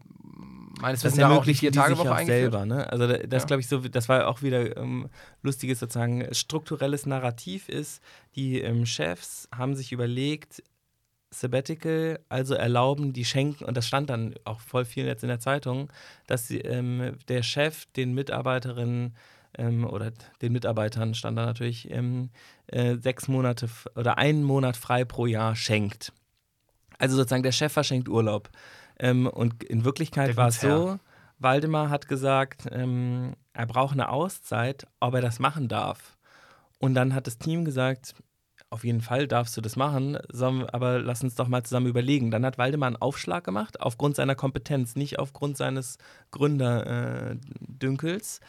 [0.81, 2.51] meines Wissens auch die Vier-Tage-Woche sich auch eingeführt.
[2.53, 2.91] selber, ne?
[2.91, 3.47] Also da- das Ja.
[3.47, 5.09] glaube ich so, das war auch wieder ähm,
[5.43, 8.01] lustiges sozusagen strukturelles Narrativ ist,
[8.35, 10.63] die ähm, Chefs haben sich überlegt,
[11.34, 15.39] Sabbatical, also erlauben, die schenken, und das stand dann auch voll viel jetzt in der
[15.39, 15.91] Zeitung,
[16.28, 19.15] dass sie, ähm, der Chef den Mitarbeiterinnen
[19.58, 22.30] ähm, oder den Mitarbeitern stand da natürlich ähm,
[22.67, 26.12] äh, sechs Monate oder einen Monat frei pro Jahr schenkt.
[27.00, 28.50] Also sozusagen der Chef verschenkt Urlaub.
[29.00, 31.00] Ähm, und in Wirklichkeit war es so,
[31.39, 36.17] Waldemar hat gesagt, ähm, er braucht eine Auszeit, ob er das machen darf.
[36.78, 38.15] Und dann hat das Team gesagt,
[38.71, 40.17] auf jeden Fall darfst du das machen,
[40.71, 42.31] aber lass uns doch mal zusammen überlegen.
[42.31, 45.97] Dann hat Waldemar einen Aufschlag gemacht, aufgrund seiner Kompetenz, nicht aufgrund seines
[46.31, 48.39] Gründerdünkels.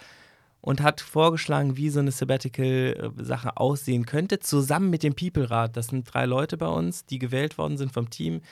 [0.60, 5.76] und hat vorgeschlagen, wie so eine Sabbatical-Sache aussehen könnte, zusammen mit dem People-Rat.
[5.76, 8.42] Das sind drei Leute bei uns, die gewählt worden sind vom Team.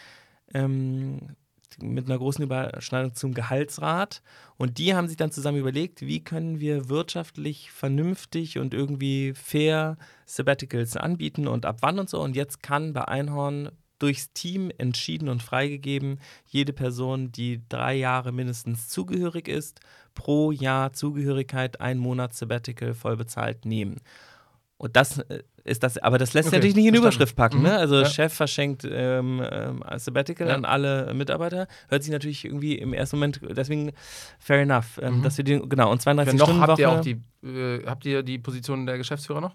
[0.52, 1.36] Ähm,
[1.80, 4.22] mit einer großen Überschneidung zum Gehaltsrat.
[4.56, 9.96] Und die haben sich dann zusammen überlegt, wie können wir wirtschaftlich vernünftig und irgendwie fair
[10.26, 12.20] Sabbaticals anbieten und ab wann und so.
[12.20, 18.32] Und jetzt kann bei Einhorn durchs Team entschieden und freigegeben jede Person, die drei Jahre
[18.32, 19.80] mindestens zugehörig ist,
[20.14, 24.00] pro Jahr Zugehörigkeit einen Monat Sabbatical voll bezahlt nehmen.
[24.76, 27.22] Und das äh, ist das, aber das lässt sich Okay, natürlich nicht in die verstanden.
[27.22, 27.58] Überschrift packen.
[27.58, 27.76] Mhm, Ne?
[27.78, 28.04] Also ja.
[28.06, 30.54] Chef verschenkt ähm, ähm, Sabbatical Ja.
[30.54, 31.66] an alle Mitarbeiter.
[31.88, 33.92] Hört sich natürlich irgendwie im ersten Moment, deswegen
[34.38, 35.22] fair enough, ähm, Mhm.
[35.22, 36.96] dass wir den, genau, und 32 Wenn noch Stunden habt ihr Woche.
[36.98, 39.54] auch die, äh, habt ihr die Position der Geschäftsführer noch?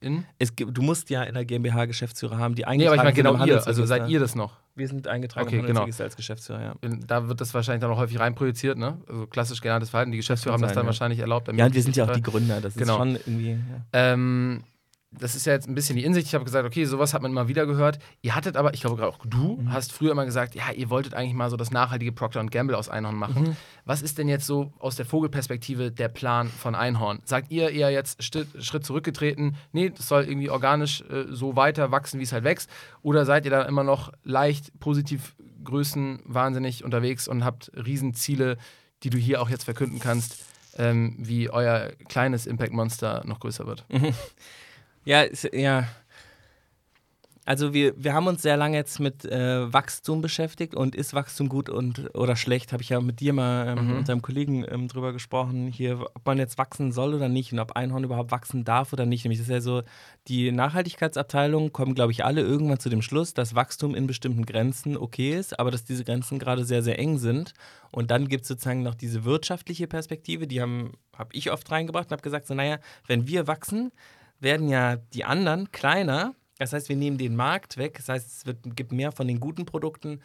[0.00, 0.24] In?
[0.38, 3.34] es du musst ja in der GmbH Geschäftsführer haben, die Nee, eingetragen aber ich meine
[3.36, 3.66] genau ihr.
[3.66, 4.56] Also seid ihr das noch?
[4.76, 5.86] Wir sind eingetragen Okay, genau.
[5.86, 6.74] Als Geschäftsführer, ja.
[7.08, 8.98] Da wird das wahrscheinlich dann auch häufig reinprojiziert, ne?
[9.08, 10.12] Also klassisch gelerntes Verhalten.
[10.12, 10.86] Die Geschäftsführer haben das dann ja.
[10.86, 11.48] wahrscheinlich erlaubt.
[11.52, 12.54] Ja, und wir sind ja auch die Gründer.
[12.54, 12.92] Gründer, das Genau.
[12.92, 13.50] ist schon irgendwie.
[13.50, 13.58] Ja.
[13.92, 14.62] Ähm,
[15.10, 16.26] das ist ja jetzt ein bisschen die Insicht.
[16.26, 17.98] Ich habe gesagt, okay, sowas hat man immer wieder gehört.
[18.20, 19.72] Ihr hattet aber, ich glaube gerade auch du, Mhm.
[19.72, 22.90] hast früher immer gesagt, ja, ihr wolltet eigentlich mal so das nachhaltige Procter Gamble aus
[22.90, 23.42] Einhorn machen.
[23.42, 23.56] Mhm.
[23.86, 27.20] Was ist denn jetzt so aus der Vogelperspektive der Plan von Einhorn?
[27.24, 32.20] Sagt ihr eher jetzt Schritt, zurückgetreten, nee, das soll irgendwie organisch äh, so weiter wachsen,
[32.20, 32.68] wie es halt wächst?
[33.00, 38.58] Oder seid ihr da immer noch leicht positiv Größen wahnsinnig unterwegs und habt Riesenziele,
[39.02, 40.44] die du hier auch jetzt verkünden kannst,
[40.76, 43.86] ähm, wie euer kleines Impact Monster noch größer wird?
[45.08, 45.88] Ja, ja.
[47.46, 51.48] Also wir, wir haben uns sehr lange jetzt mit äh, Wachstum beschäftigt und ist Wachstum
[51.48, 53.96] gut und oder schlecht, habe ich ja mit dir mal ähm, Mhm.
[53.96, 57.58] mit deinem Kollegen ähm, drüber gesprochen, hier, ob man jetzt wachsen soll oder nicht und
[57.58, 59.24] ob Einhorn überhaupt wachsen darf oder nicht.
[59.24, 59.82] Nämlich das ist ja so,
[60.26, 64.98] die Nachhaltigkeitsabteilungen kommen, glaube ich, alle irgendwann zu dem Schluss, dass Wachstum in bestimmten Grenzen
[64.98, 67.54] okay ist, aber dass diese Grenzen gerade sehr, sehr eng sind.
[67.90, 72.08] Und dann gibt es sozusagen noch diese wirtschaftliche Perspektive, die habe hab ich oft reingebracht
[72.08, 73.90] und habe gesagt, so naja, wenn wir wachsen,
[74.40, 76.34] werden ja die anderen kleiner.
[76.58, 77.94] Das heißt, wir nehmen den Markt weg.
[77.96, 80.20] Das heißt, es wird, gibt mehr von den guten Produkten.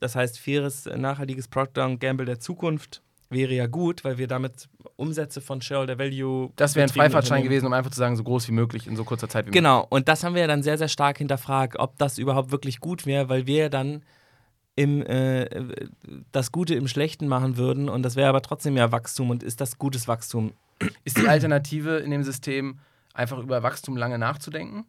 [0.00, 5.40] Das heißt, faires, nachhaltiges Procter Gamble der Zukunft wäre ja gut, weil wir damit Umsätze
[5.40, 6.50] von Shareholder Value.
[6.56, 9.04] Das wäre ein Freifahrtschein gewesen, um einfach zu sagen, so groß wie möglich in so
[9.04, 9.62] kurzer Zeit wie möglich.
[9.62, 12.80] Genau, und das haben wir ja dann sehr, sehr stark hinterfragt, ob das überhaupt wirklich
[12.80, 14.02] gut wäre, weil wir dann
[14.76, 15.48] im, äh,
[16.30, 19.60] das Gute im Schlechten machen würden und das wäre aber trotzdem ja Wachstum und ist
[19.60, 20.52] das gutes Wachstum?
[21.04, 22.78] Ist die Alternative in dem System,
[23.14, 24.86] einfach über Wachstum lange nachzudenken?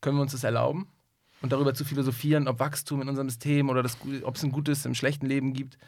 [0.00, 0.88] Können wir uns das erlauben?
[1.42, 3.84] Und darüber zu philosophieren, ob Wachstum in unserem System oder
[4.24, 5.78] ob es ein gutes im schlechten Leben gibt?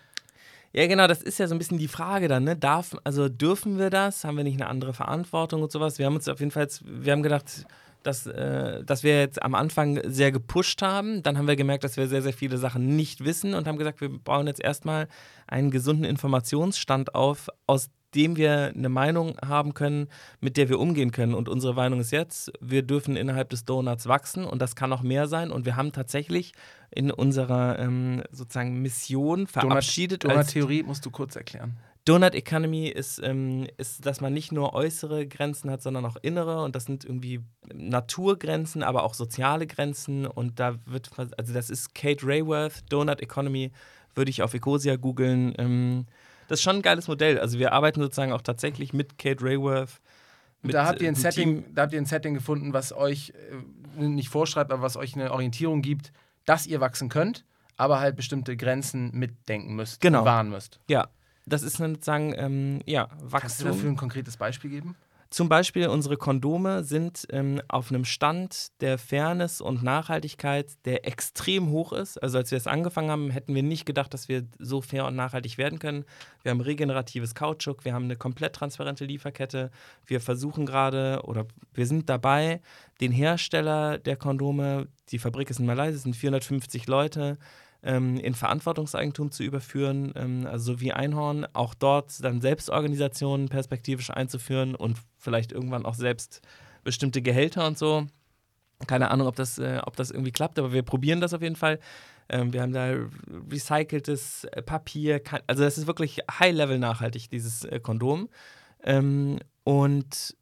[0.72, 2.56] Ja, genau, das ist ja so ein bisschen die Frage dann, ne?
[2.56, 4.24] Darf, also dürfen wir das?
[4.24, 5.98] Haben wir nicht eine andere Verantwortung und sowas?
[5.98, 7.66] Wir haben uns auf jeden Fall, wir haben gedacht,
[8.02, 11.22] dass, äh, dass wir jetzt am Anfang sehr gepusht haben.
[11.22, 14.00] Dann haben wir gemerkt, dass wir sehr, sehr viele Sachen nicht wissen und haben gesagt,
[14.00, 15.08] wir bauen jetzt erstmal
[15.46, 20.08] einen gesunden Informationsstand auf, aus dem wir eine Meinung haben können,
[20.40, 21.34] mit der wir umgehen können.
[21.34, 25.02] Und unsere Meinung ist jetzt, wir dürfen innerhalb des Donuts wachsen und das kann auch
[25.02, 25.50] mehr sein.
[25.50, 26.52] Und wir haben tatsächlich
[26.90, 31.76] in unserer ähm, sozusagen Mission verabschiedet Donut-Theorie musst du kurz erklären.
[32.04, 36.64] Donut Economy ist, ähm, ist, dass man nicht nur äußere Grenzen hat, sondern auch innere.
[36.64, 37.40] Und das sind irgendwie
[37.72, 40.26] Naturgrenzen, aber auch soziale Grenzen.
[40.26, 43.70] Und da wird, also das ist Kate Rayworth, Donut Economy,
[44.14, 45.54] würde ich auf Ecosia googeln.
[45.58, 46.06] Ähm,
[46.52, 47.38] das ist schon ein geiles Modell.
[47.40, 50.00] Also wir arbeiten sozusagen auch tatsächlich mit Kate Rayworth.
[50.62, 51.74] Und da habt ihr ein einem Setting, Team.
[51.74, 53.32] da habt ihr ein Setting gefunden, was euch
[53.98, 56.12] äh, nicht vorschreibt, aber was euch eine Orientierung gibt,
[56.44, 57.44] dass ihr wachsen könnt,
[57.76, 60.24] aber halt bestimmte Grenzen mitdenken müsst Genau.
[60.24, 60.78] wahren müsst.
[60.88, 61.08] Ja,
[61.46, 63.66] das ist sozusagen, ähm, ja, Kannst du Wachstum.
[63.68, 64.94] dafür ein konkretes Beispiel geben?
[65.32, 71.70] Zum Beispiel unsere Kondome sind ähm, auf einem Stand der Fairness und Nachhaltigkeit, der extrem
[71.70, 72.22] hoch ist.
[72.22, 75.16] Also als wir es angefangen haben, hätten wir nicht gedacht, dass wir so fair und
[75.16, 76.04] nachhaltig werden können.
[76.42, 79.70] Wir haben regeneratives Kautschuk, wir haben eine komplett transparente Lieferkette.
[80.04, 82.60] Wir versuchen gerade oder wir sind dabei,
[83.00, 87.38] den Hersteller der Kondome, die Fabrik ist in Malaysia, es sind 450 Leute,
[87.82, 94.10] ähm, in Verantwortungseigentum zu überführen, ähm, also so wie Einhorn, auch dort dann Selbstorganisationen perspektivisch
[94.10, 96.42] einzuführen und vielleicht irgendwann auch selbst
[96.84, 98.06] bestimmte Gehälter und so.
[98.86, 101.56] Keine Ahnung, ob das, äh, ob das irgendwie klappt, aber wir probieren das auf jeden
[101.56, 101.78] Fall.
[102.28, 102.94] Ähm, wir haben da
[103.50, 108.28] recyceltes Papier, also das ist wirklich high-level nachhaltig, dieses äh, Kondom.
[108.84, 110.36] Ähm, und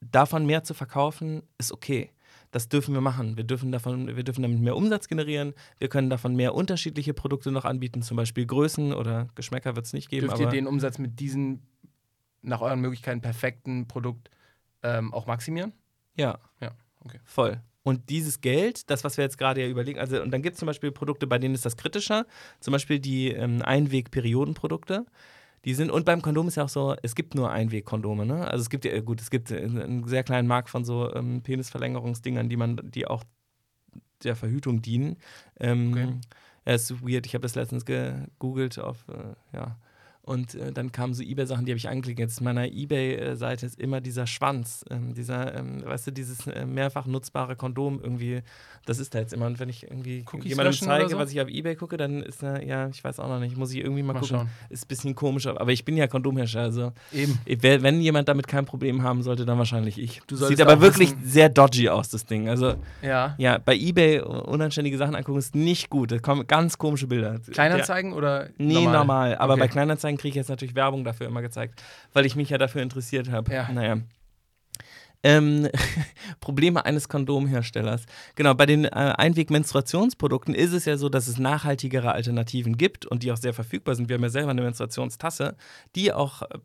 [0.00, 2.10] davon mehr zu verkaufen, ist okay.
[2.52, 3.36] Das dürfen wir machen.
[3.36, 5.54] Wir dürfen, davon, wir dürfen damit mehr Umsatz generieren.
[5.78, 9.94] Wir können davon mehr unterschiedliche Produkte noch anbieten, zum Beispiel Größen oder Geschmäcker wird es
[9.94, 10.28] nicht geben.
[10.28, 11.62] Dürft ihr den Umsatz mit diesem
[12.42, 14.30] nach euren Möglichkeiten perfekten Produkt
[14.82, 15.72] ähm, auch maximieren?
[16.14, 16.38] Ja.
[16.60, 17.20] Ja, okay.
[17.24, 17.60] Voll.
[17.84, 20.60] Und dieses Geld, das, was wir jetzt gerade ja überlegen, also und dann gibt es
[20.60, 22.26] zum Beispiel Produkte, bei denen ist das kritischer,
[22.60, 25.06] zum Beispiel die ähm, Einweg-Periodenprodukte.
[25.64, 28.48] Die sind, und beim Kondom ist ja auch so, es gibt nur Einweg-Kondome, ne?
[28.48, 31.42] Also es gibt ja, gut, es gibt einen einen sehr kleinen Markt von so ähm,
[31.42, 33.22] Penisverlängerungsdingern, die man, die auch
[34.24, 35.16] der Verhütung dienen.
[35.60, 36.14] Ähm, Okay.
[36.66, 39.76] ja, ist weird, ich habe das letztens gegoogelt auf, äh, ja,
[40.24, 42.20] Und äh, dann kamen so Ebay-Sachen, die habe ich angeklickt.
[42.20, 46.64] Jetzt in meiner Ebay-Seite ist immer dieser Schwanz, ähm, dieser, ähm, weißt du, dieses äh,
[46.64, 48.42] mehrfach nutzbare Kondom irgendwie,
[48.86, 49.46] das ist da jetzt immer.
[49.46, 51.18] Und wenn ich irgendwie Cookies jemandem zeige, so?
[51.18, 53.72] was ich auf Ebay gucke, dann ist da, ja, ich weiß auch noch nicht, muss
[53.72, 54.36] ich irgendwie mal, Mal gucken.
[54.38, 54.48] schauen.
[54.70, 57.36] Ist ein bisschen komisch, aber ich bin ja Kondomhersteller, also Eben.
[57.44, 60.22] wenn jemand damit kein Problem haben sollte, dann wahrscheinlich ich.
[60.30, 62.48] Sieht aber wirklich wissen- sehr dodgy aus, das Ding.
[62.48, 63.34] Also Ja.
[63.38, 66.12] ja, bei Ebay unanständige Sachen angucken ist nicht gut.
[66.12, 67.40] Da kommen ganz komische Bilder.
[67.50, 68.92] Kleinanzeigen oder Nee, normal?
[68.98, 69.34] normal.
[69.38, 69.60] Aber Okay.
[69.62, 72.82] bei Kleinanzeigen kriege ich jetzt natürlich Werbung dafür immer gezeigt, weil ich mich ja dafür
[72.82, 73.52] interessiert habe.
[73.52, 73.70] Ja.
[73.72, 73.98] Naja.
[75.24, 75.68] Ähm,
[76.40, 78.06] Probleme eines Kondomherstellers.
[78.34, 83.22] Genau, bei den äh, Einweg-Menstruationsprodukten ist es ja so, dass es nachhaltigere Alternativen gibt und
[83.22, 84.08] die auch sehr verfügbar sind.
[84.08, 85.56] Wir haben ja selber eine Menstruationstasse,
[85.94, 86.58] die auch äh,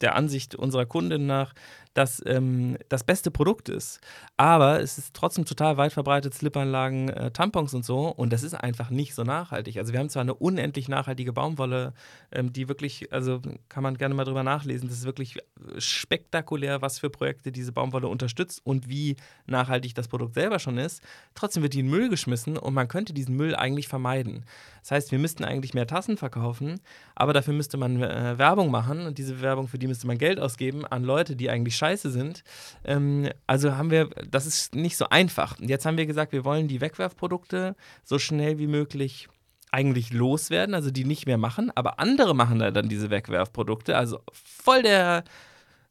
[0.00, 1.54] der Ansicht unserer Kundin nach
[1.98, 4.00] das, ähm, das beste Produkt ist.
[4.36, 8.08] Aber es ist trotzdem total weit verbreitet, Slipanlagen, äh, Tampons und so.
[8.08, 9.78] Und das ist einfach nicht so nachhaltig.
[9.78, 11.92] Also wir haben zwar eine unendlich nachhaltige Baumwolle,
[12.30, 14.88] ähm, die wirklich, also kann man gerne mal drüber nachlesen.
[14.88, 15.38] Das ist wirklich
[15.78, 19.14] spektakulär, was für Projekte diese Baumwolle unterstützt und wie
[19.46, 21.00] nachhaltig das Produkt selber schon ist.
[21.36, 24.44] Trotzdem wird die in Müll geschmissen und man könnte diesen Müll eigentlich vermeiden.
[24.80, 26.80] Das heißt, wir müssten eigentlich mehr Tassen verkaufen,
[27.14, 30.40] aber dafür müsste man äh, Werbung machen und diese Werbung, für die müsste man Geld
[30.40, 32.42] ausgeben an Leute, die eigentlich scheiße sind.
[32.84, 35.60] Ähm, also haben wir, das ist nicht so einfach.
[35.60, 39.28] Und jetzt haben wir gesagt, wir wollen die Wegwerfprodukte so schnell wie möglich
[39.70, 44.20] eigentlich loswerden, also die nicht mehr machen, aber andere machen da dann diese Wegwerfprodukte, also
[44.32, 45.24] voll der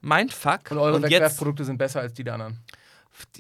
[0.01, 0.71] Mindfuck.
[0.71, 2.59] Und eure jetzt- Wegwerfprodukte sind besser als die der anderen.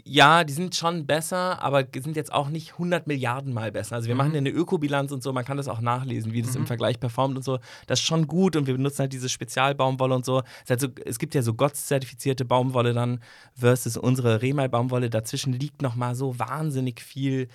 [0.05, 3.95] ja, die sind schon besser, aber sind jetzt auch nicht 100 Milliarden Mal besser.
[3.95, 6.55] Also wir machen ja eine Ökobilanz und so, man kann das auch nachlesen, wie das
[6.55, 7.59] im Vergleich performt und so.
[7.85, 10.41] Das ist schon gut und wir benutzen halt diese Spezialbaumwolle und so.
[10.63, 13.19] Es, halt so, es gibt ja so GOTS-zertifizierte Baumwolle dann
[13.53, 15.11] versus unsere Remai-Baumwolle.
[15.11, 17.47] Dazwischen liegt nochmal so wahnsinnig viel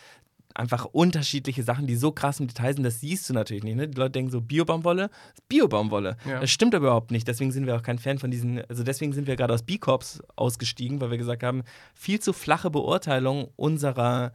[0.55, 3.77] einfach unterschiedliche Sachen, die so krass im Detail sind, das siehst du natürlich nicht.
[3.77, 3.89] Ne?
[3.89, 6.17] Die Leute denken so, Biobaumwolle, ist Biobaumwolle.
[6.27, 6.41] Ja.
[6.41, 7.27] Das stimmt aber überhaupt nicht.
[7.29, 10.23] Deswegen sind wir auch kein Fan von diesen, also deswegen sind wir gerade aus B-Corps
[10.37, 11.63] ausgestiegen, weil wir gesagt haben,
[11.95, 14.33] viel zu flache Beurteilung unserer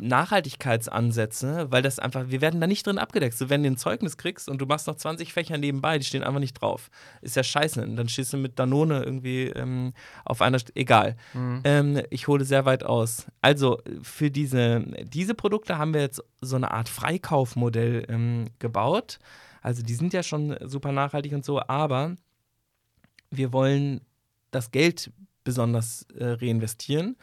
[0.00, 3.36] Nachhaltigkeitsansätze, weil das einfach, wir werden da nicht drin abgedeckt.
[3.36, 6.24] So, wenn du ein Zeugnis kriegst und du machst noch 20 Fächer nebenbei, die stehen
[6.24, 6.90] einfach nicht drauf.
[7.20, 7.82] Ist ja scheiße.
[7.82, 9.92] Und dann stehst du mit Danone irgendwie ähm,
[10.24, 11.16] auf einer, St egal.
[11.64, 13.26] Ähm, ich hole sehr weit aus.
[13.40, 19.18] Also, für diese, diese Produkte haben wir jetzt so eine Art Freikaufmodell ähm, gebaut.
[19.60, 22.16] Also, die sind ja schon super nachhaltig und so, aber
[23.30, 24.00] wir wollen
[24.50, 25.10] das Geld
[25.44, 27.16] besonders äh, reinvestieren.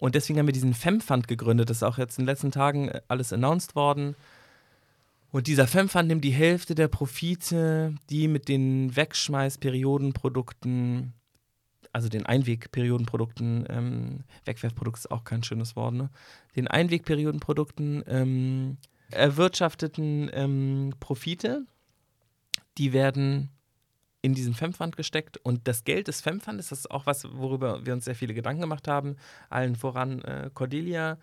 [0.00, 1.70] Und deswegen haben wir diesen FEM-Fund gegründet.
[1.70, 4.14] Das ist auch jetzt in den letzten Tagen äh, alles announced worden.
[5.30, 11.12] Und dieser FEM-Fund nimmt die Hälfte der Profite, die mit den Wegschmeißperiodenprodukten,
[11.92, 16.10] also den Einwegperiodenprodukten, ähm, Wegwerfprodukt ist auch kein schönes Wort, ne?
[16.54, 18.76] Den Einwegperiodenprodukten ähm,
[19.10, 21.66] erwirtschafteten ähm, Profite,
[22.78, 23.50] die werden
[24.20, 27.92] in diesen FEM-Fund gesteckt und das Geld des FEM-Fundes, das ist auch was, worüber wir
[27.92, 29.16] uns sehr viele Gedanken gemacht haben,
[29.48, 31.18] allen voran äh, Cordelia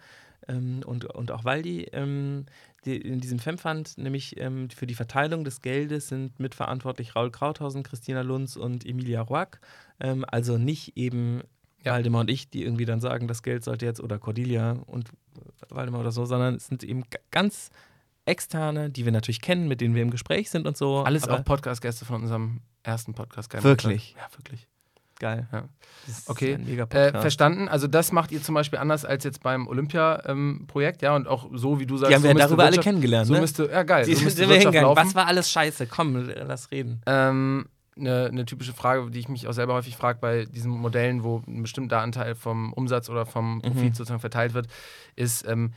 [0.48, 1.88] ähm, und, und auch Waldi.
[1.92, 2.46] Ähm,
[2.86, 7.84] die, in diesem FEM-Fund, nämlich ähm, für die Verteilung des Geldes, sind mitverantwortlich Raul Krauthausen,
[7.84, 9.60] Christina Lunz und Emilia Roack.
[10.00, 11.42] Ähm, also nicht eben
[11.84, 11.94] Ja.
[11.94, 15.10] Waldemar und ich, die irgendwie dann sagen, das Geld sollte jetzt, oder Cordelia und
[15.70, 17.72] Waldemar oder so, sondern es sind eben ganz
[18.26, 21.04] externe, die wir natürlich kennen, mit denen wir im Gespräch sind und so.
[21.04, 23.50] Alles auch Podcast-Gäste von unserem ersten Podcast.
[23.50, 23.64] Geil.
[23.64, 24.16] Wirklich?
[24.18, 24.68] Ja, wirklich.
[25.20, 25.48] geil.
[25.52, 25.64] Ja.
[26.28, 26.54] Okay.
[26.54, 27.68] Äh, verstanden.
[27.68, 31.80] Also das macht ihr zum Beispiel anders als jetzt beim Olympia-Projekt, ja, und auch so,
[31.80, 32.12] wie du sagst.
[32.12, 33.42] Die haben so wir darüber alle kennengelernt, So ne?
[33.42, 35.04] müsste, ja geil, Die so müsste wir Wirtschaft laufen.
[35.06, 35.88] Was war alles scheiße?
[35.88, 37.02] Komm, lass reden.
[37.06, 37.66] Ähm,
[37.98, 41.42] eine, eine typische Frage, die ich mich auch selber häufig frage bei diesen Modellen, wo
[41.48, 43.94] ein bestimmter Anteil vom Umsatz oder vom Profit Mhm.
[43.94, 44.68] sozusagen verteilt wird,
[45.16, 45.72] ist, ähm,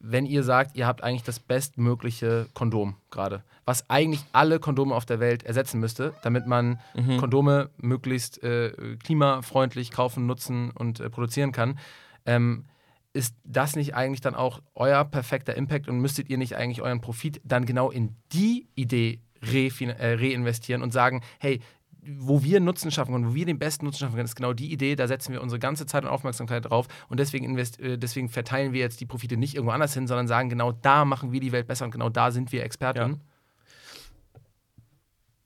[0.00, 5.04] wenn ihr sagt, ihr habt eigentlich das bestmögliche Kondom gerade, was eigentlich alle Kondome auf
[5.04, 7.18] der Welt ersetzen müsste, damit man Mhm.
[7.18, 11.78] Kondome möglichst äh, klimafreundlich kaufen, nutzen und äh, produzieren kann.
[12.26, 12.64] Ähm,
[13.12, 17.00] ist das nicht eigentlich dann auch euer perfekter Impact und müsstet ihr nicht eigentlich euren
[17.00, 21.60] Profit dann genau in die Idee äh, reinvestieren und sagen, hey,
[22.02, 24.72] wo wir Nutzen schaffen können, wo wir den besten Nutzen schaffen können, ist genau die
[24.72, 28.72] Idee, da setzen wir unsere ganze Zeit und Aufmerksamkeit drauf und deswegen, äh, deswegen verteilen
[28.72, 31.52] wir jetzt die Profite nicht irgendwo anders hin, sondern sagen, genau da machen wir die
[31.52, 33.20] Welt besser und genau da sind wir Experten.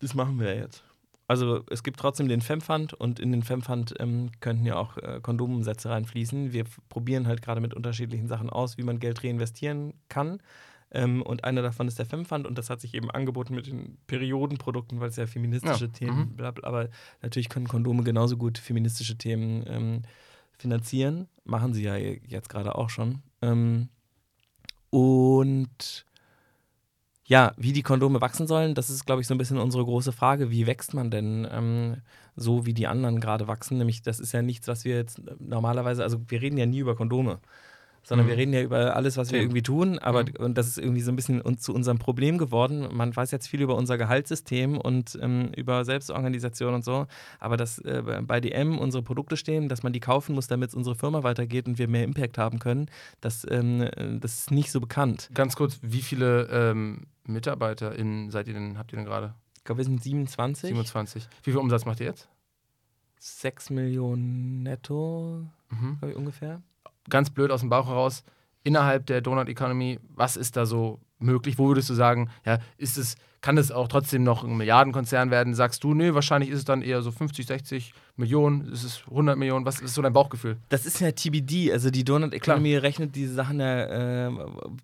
[0.01, 0.85] Das machen wir jetzt.
[1.27, 5.21] Also es gibt trotzdem den FEM-Fund und in den FEM-Fund ähm, könnten ja auch äh,
[5.23, 6.53] Kondomumsätze reinfließen.
[6.53, 10.41] Wir probieren halt gerade mit unterschiedlichen Sachen aus, wie man Geld reinvestieren kann.
[10.95, 13.99] Ähm, und einer davon ist der FEM-Fund und das hat sich eben angeboten mit den
[14.07, 16.37] Periodenprodukten, weil es ja feministische Ja, Themen, mhm.
[16.37, 16.89] bla, bla, aber
[17.21, 20.03] natürlich können Kondome genauso gut feministische Themen ähm,
[20.53, 21.29] finanzieren.
[21.45, 23.23] Machen sie ja jetzt gerade auch schon.
[23.43, 23.89] Ähm,
[24.91, 26.07] und
[27.27, 30.13] ja, wie die Kondome wachsen sollen, das ist, glaube ich, so ein bisschen unsere große
[30.13, 30.53] Frage.
[30.53, 31.97] Wie wächst man denn ähm,
[32.37, 33.79] so, wie die anderen gerade wachsen?
[33.79, 36.95] Nämlich, das ist ja nichts, was wir jetzt normalerweise, also wir reden ja nie über
[36.95, 37.41] Kondome
[38.05, 38.31] sondern mhm.
[38.31, 39.99] wir reden ja über alles, was wir irgendwie tun.
[39.99, 40.37] Aber mhm.
[40.39, 42.89] und das ist irgendwie so ein bisschen zu unserem Problem geworden.
[42.93, 47.07] Man weiß jetzt viel über unser Gehaltssystem und ähm, über Selbstorganisation und so.
[47.41, 50.75] Aber dass äh, bei DM unsere Produkte stehen, dass man die kaufen muss, damit es
[50.75, 52.87] unsere Firma weitergeht und wir mehr Impact haben können,
[53.21, 53.89] das, ähm,
[54.21, 55.31] das ist nicht so bekannt.
[55.35, 59.35] Ganz kurz, wie viele ähm, MitarbeiterInnen seid ihr denn, habt ihr denn gerade?
[59.57, 60.69] Ich glaube, wir sind 27.
[60.69, 61.27] 27.
[61.43, 62.29] Wie viel Umsatz macht ihr jetzt?
[63.19, 65.97] 6 Millionen netto, mhm.
[65.99, 66.61] glaube ich, ungefähr
[67.09, 68.25] ganz blöd aus dem Bauch heraus,
[68.63, 71.59] innerhalb der Donut Economy, was ist da so möglich?
[71.59, 75.55] Wo würdest du sagen, ja, ist es, kann es auch trotzdem noch ein Milliardenkonzern werden?
[75.55, 79.37] Sagst du, nee, wahrscheinlich ist es dann eher so 50, 60 Millionen, ist es 100
[79.37, 79.67] Millionen?
[79.67, 80.57] Was ist so dein Bauchgefühl?
[80.69, 82.83] Das ist ja TBD, also die Donut Economy Klar.
[82.83, 84.31] rechnet diese Sachen ja, äh,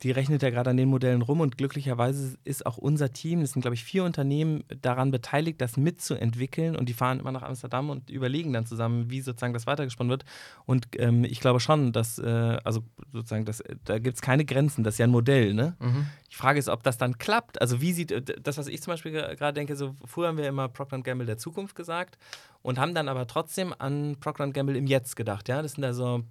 [0.03, 3.53] die rechnet ja gerade an den Modellen rum und glücklicherweise ist auch unser Team, das
[3.53, 7.91] sind glaube ich vier Unternehmen, daran beteiligt, das mitzuentwickeln und die fahren immer nach Amsterdam
[7.91, 10.25] und überlegen dann zusammen, wie sozusagen das weitergesponnen wird
[10.67, 14.83] und ähm, ich glaube schon, dass, äh, also sozusagen, das, da gibt es keine Grenzen,
[14.83, 15.77] das ist ja ein Modell, ne?
[15.79, 16.07] Mhm.
[16.31, 18.13] Die Frage ist, ob das dann klappt, also wie sieht,
[18.45, 21.39] das was ich zum Beispiel gerade denke, so früher haben wir immer Procter Gamble der
[21.39, 22.19] Zukunft gesagt
[22.63, 25.49] und haben dann aber trotzdem an Procter Gamble im Jetzt gedacht.
[25.49, 25.63] Ja?
[25.63, 26.23] Das sind also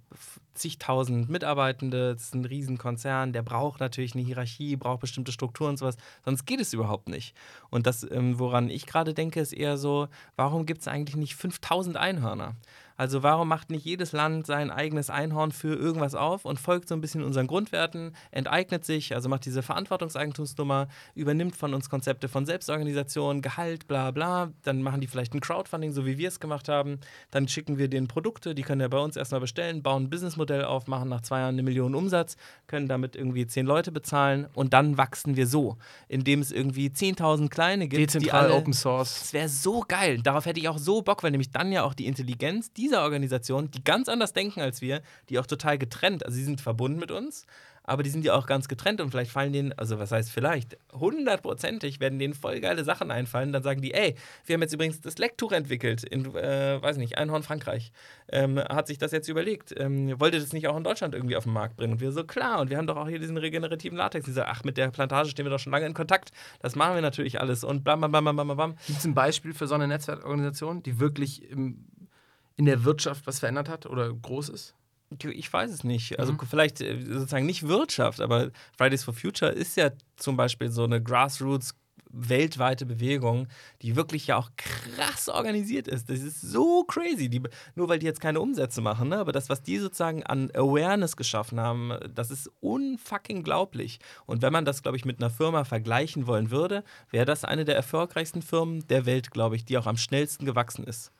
[0.54, 5.76] zigtausend Mitarbeitende, das ist ein Riesenkonzern, der braucht natürlich eine Hierarchie, braucht bestimmte Strukturen und
[5.78, 7.34] sowas, sonst geht es überhaupt nicht.
[7.70, 11.34] Und das, ähm, woran ich gerade denke, ist eher so, warum gibt es eigentlich nicht
[11.34, 12.56] 5000 Einhörner?
[13.00, 16.94] Also warum macht nicht jedes Land sein eigenes Einhorn für irgendwas auf und folgt so
[16.94, 22.44] ein bisschen unseren Grundwerten, enteignet sich, also macht diese Verantwortungseigentumsnummer, übernimmt von uns Konzepte von
[22.44, 26.68] Selbstorganisation, Gehalt, bla bla, dann machen die vielleicht ein Crowdfunding, so wie wir es gemacht
[26.68, 30.10] haben, dann schicken wir denen Produkte, die können ja bei uns erstmal bestellen, bauen ein
[30.10, 32.36] Businessmodell auf, machen nach zwei Jahren eine Million Umsatz,
[32.66, 37.48] können damit irgendwie zehn Leute bezahlen und dann wachsen wir so, indem es irgendwie 10.000
[37.48, 38.02] kleine gibt.
[38.02, 39.20] Dezentral die alle, Open Source.
[39.20, 40.20] Das wäre so geil.
[40.22, 43.02] Darauf hätte ich auch so Bock, weil nämlich dann ja auch die Intelligenz dieser dieser
[43.02, 46.98] Organisation, die ganz anders denken als wir, die auch total getrennt, also sie sind verbunden
[46.98, 47.46] mit uns,
[47.82, 50.76] aber die sind ja auch ganz getrennt und vielleicht fallen denen, also was heißt vielleicht,
[50.92, 53.52] hundertprozentig werden denen voll geile Sachen einfallen.
[53.52, 57.18] Dann sagen die, ey, wir haben jetzt übrigens das Lecktuch entwickelt in, äh, weiß nicht,
[57.18, 57.90] Einhorn Frankreich.
[58.28, 61.44] Ähm, hat sich das jetzt überlegt, ähm, wollte das nicht auch in Deutschland irgendwie auf
[61.44, 61.94] den Markt bringen?
[61.94, 64.26] Und wir so, klar, und wir haben doch auch hier diesen regenerativen Latex.
[64.26, 66.30] Die so, ach, mit der Plantage stehen wir doch schon lange in Kontakt.
[66.60, 68.76] Das machen wir natürlich alles und blam, blam, blam, blam, blam.
[68.86, 71.86] Gibt es ein Beispiel für so eine Netzwerkorganisation, die wirklich im
[72.60, 74.74] in der Wirtschaft was verändert hat oder groß ist?
[75.24, 76.18] Ich weiß es nicht.
[76.20, 76.40] Also mhm.
[76.46, 81.02] vielleicht äh, sozusagen nicht Wirtschaft, aber Fridays for Future ist ja zum Beispiel so eine
[81.02, 81.74] Grassroots
[82.10, 83.48] weltweite Bewegung,
[83.80, 86.10] die wirklich ja auch krass organisiert ist.
[86.10, 87.30] Das ist so crazy.
[87.30, 87.40] Die,
[87.76, 89.16] nur weil die jetzt keine Umsätze machen, ne?
[89.16, 94.00] aber das, was die sozusagen an Awareness geschaffen haben, das ist unfucking glaublich.
[94.26, 97.64] Und wenn man das, glaube ich, mit einer Firma vergleichen wollen würde, wäre das eine
[97.64, 101.10] der erfolgreichsten Firmen der Welt, glaube ich, die auch am schnellsten gewachsen ist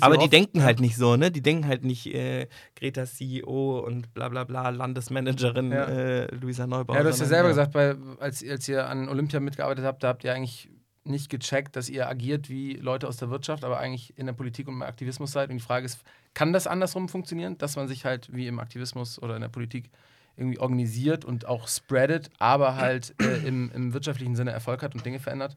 [0.00, 1.30] aber die denken halt nicht so, ne?
[1.30, 5.84] Die denken halt nicht äh, Greta CEO und bla bla bla, Landesmanagerin ja.
[5.84, 6.96] äh, Luisa Neubauer.
[6.96, 7.50] Ja, du hast ja selber ja.
[7.50, 10.70] gesagt, bei, als, als ihr an Olympia mitgearbeitet habt, da habt ihr eigentlich
[11.04, 14.68] nicht gecheckt, dass ihr agiert wie Leute aus der Wirtschaft, aber eigentlich in der Politik
[14.68, 15.50] und im Aktivismus seid.
[15.50, 16.02] Und die Frage ist,
[16.34, 19.90] kann das andersrum funktionieren, dass man sich halt wie im Aktivismus oder in der Politik
[20.36, 25.04] irgendwie organisiert und auch spreadet, aber halt äh, im, im wirtschaftlichen Sinne Erfolg hat und
[25.04, 25.56] Dinge verändert?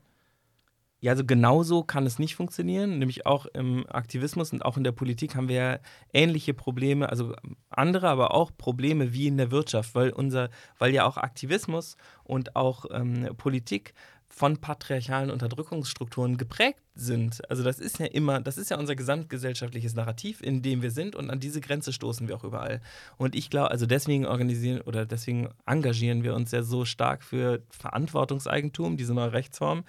[1.03, 2.99] Ja, also genauso kann es nicht funktionieren.
[2.99, 5.79] Nämlich auch im Aktivismus und auch in der Politik haben wir ja
[6.13, 7.35] ähnliche Probleme, also
[7.71, 12.55] andere, aber auch Probleme wie in der Wirtschaft, weil unser, weil ja auch Aktivismus und
[12.55, 13.95] auch ähm, Politik
[14.27, 17.41] von patriarchalen Unterdrückungsstrukturen geprägt sind.
[17.49, 21.15] Also das ist ja immer, das ist ja unser gesamtgesellschaftliches Narrativ, in dem wir sind
[21.15, 22.79] und an diese Grenze stoßen wir auch überall.
[23.17, 27.63] Und ich glaube, also deswegen organisieren oder deswegen engagieren wir uns ja so stark für
[27.71, 29.83] Verantwortungseigentum, diese neue Rechtsform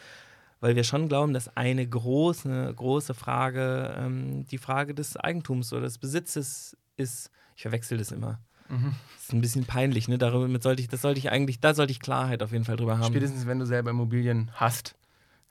[0.62, 5.82] weil wir schon glauben, dass eine große, große Frage ähm, die Frage des Eigentums oder
[5.82, 7.30] des Besitzes ist.
[7.56, 8.38] Ich verwechsel das immer.
[8.68, 8.94] Mhm.
[9.16, 10.18] Das ist ein bisschen peinlich, ne?
[10.18, 12.98] Darüber sollte ich, das sollte ich eigentlich, da sollte ich Klarheit auf jeden Fall drüber
[12.98, 13.12] haben.
[13.12, 14.94] Spätestens wenn du selber Immobilien hast.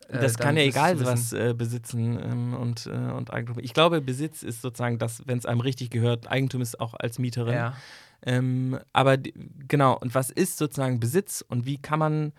[0.08, 3.60] Äh, das kann ja egal was äh, besitzen ähm, und, äh, und Eigentum.
[3.60, 7.20] Ich glaube, Besitz ist sozusagen das, wenn es einem richtig gehört, Eigentum ist auch als
[7.20, 7.56] Mieterin.
[7.56, 7.74] Ja.
[8.24, 12.32] Ähm, aber genau, und was ist sozusagen Besitz und wie kann man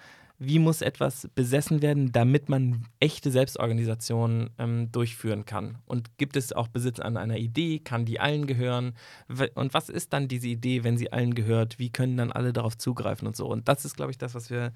[0.45, 5.79] wie muss etwas besessen werden, damit man echte Selbstorganisation ähm, durchführen kann?
[5.87, 7.79] Und gibt es auch Besitz an einer Idee?
[7.79, 8.95] Kann die allen gehören?
[9.55, 11.79] Und was ist dann diese Idee, wenn sie allen gehört?
[11.79, 13.47] Wie können dann alle darauf zugreifen und so?
[13.47, 14.73] Und das ist, glaube ich, das, was wir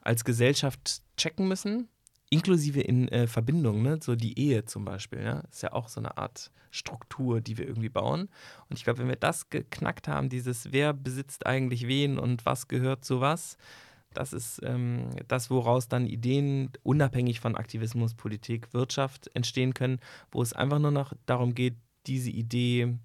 [0.00, 1.88] als Gesellschaft checken müssen,
[2.30, 3.98] inklusive in äh, Verbindung, ne?
[4.02, 7.68] so die Ehe zum Beispiel, ja, ist ja auch so eine Art Struktur, die wir
[7.68, 8.28] irgendwie bauen.
[8.68, 12.66] Und ich glaube, wenn wir das geknackt haben, dieses wer besitzt eigentlich wen und was
[12.66, 13.56] gehört zu was,
[14.14, 20.00] das ist ähm, das, woraus dann Ideen unabhängig von Aktivismus, Politik, Wirtschaft entstehen können,
[20.30, 21.74] wo es einfach nur noch darum geht,
[22.06, 22.98] diese Idee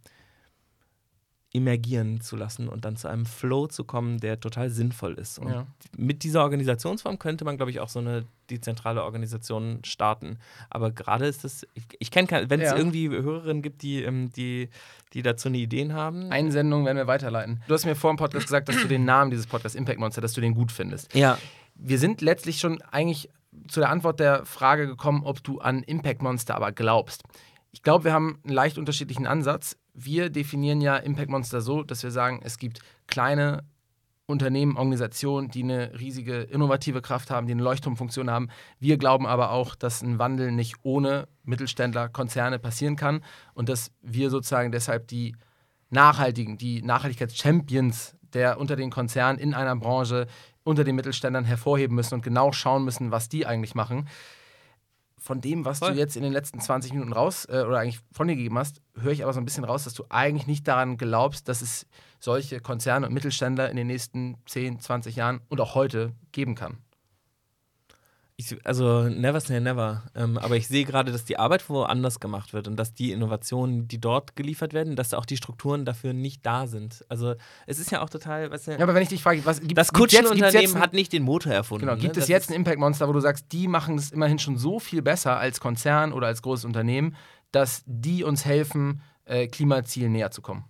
[1.51, 5.39] emergieren zu lassen und dann zu einem Flow zu kommen, der total sinnvoll ist.
[5.39, 5.65] Und Ja.
[5.97, 10.37] mit dieser Organisationsform könnte man, glaube ich, auch so eine dezentrale Organisation starten.
[10.69, 12.77] Aber gerade ist das, ich, ich kenne keine, wenn es Ja.
[12.77, 14.69] irgendwie Hörerinnen gibt, die, ähm, die,
[15.13, 16.31] die dazu eine Ideen haben.
[16.31, 17.63] Einsendung werden wir weiterleiten.
[17.67, 20.21] Du hast mir vor dem Podcast gesagt, dass du den Namen dieses Podcasts Impact Monster,
[20.21, 21.13] dass du den gut findest.
[21.15, 21.37] ja,
[21.81, 23.29] Wir sind letztlich schon eigentlich
[23.67, 27.23] zu der Antwort der Frage gekommen, ob du an Impact Monster aber glaubst.
[27.71, 29.77] Ich glaube, wir haben einen leicht unterschiedlichen Ansatz.
[29.93, 33.63] Wir definieren ja Impact Monster so, dass wir sagen, es gibt kleine
[34.25, 38.49] Unternehmen, Organisationen, die eine riesige innovative Kraft haben, die eine Leuchtturmfunktion haben.
[38.79, 43.23] Wir glauben aber auch, dass ein Wandel nicht ohne Mittelständler, Konzerne passieren kann
[43.55, 45.35] und dass wir sozusagen deshalb die
[45.89, 50.27] nachhaltigen, die Nachhaltigkeits-Champions der unter den Konzernen in einer Branche
[50.63, 54.07] unter den Mittelständlern hervorheben müssen und genau schauen müssen, was die eigentlich machen.
[55.19, 55.93] Von dem, was Voll.
[55.93, 58.81] du jetzt in den letzten 20 Minuten raus äh, oder eigentlich von dir gegeben hast,
[58.99, 61.85] höre ich aber so ein bisschen raus, dass du eigentlich nicht daran glaubst, dass es
[62.19, 66.77] solche Konzerne und Mittelständler in den nächsten 10, 20 Jahren und auch heute geben kann.
[68.39, 70.03] Ich, also never say never.
[70.15, 73.89] Ähm, aber ich sehe gerade, dass die Arbeit woanders gemacht wird und dass die Innovationen,
[73.89, 77.03] die dort geliefert werden, dass auch die Strukturen dafür nicht da sind.
[77.09, 77.35] Also
[77.67, 79.77] es ist ja auch total, weißt du, Ja, aber wenn ich dich frage, was gibt
[79.77, 81.81] das Kutschenunternehmen hat nicht den Motor erfunden.
[81.81, 82.01] Genau, ne?
[82.01, 84.57] gibt es Das jetzt ein Impact Monster, wo du sagst, die machen es immerhin schon
[84.57, 87.17] so viel besser als Konzern oder als großes Unternehmen,
[87.51, 90.63] dass die uns helfen, äh, Klimazielen näher zu kommen?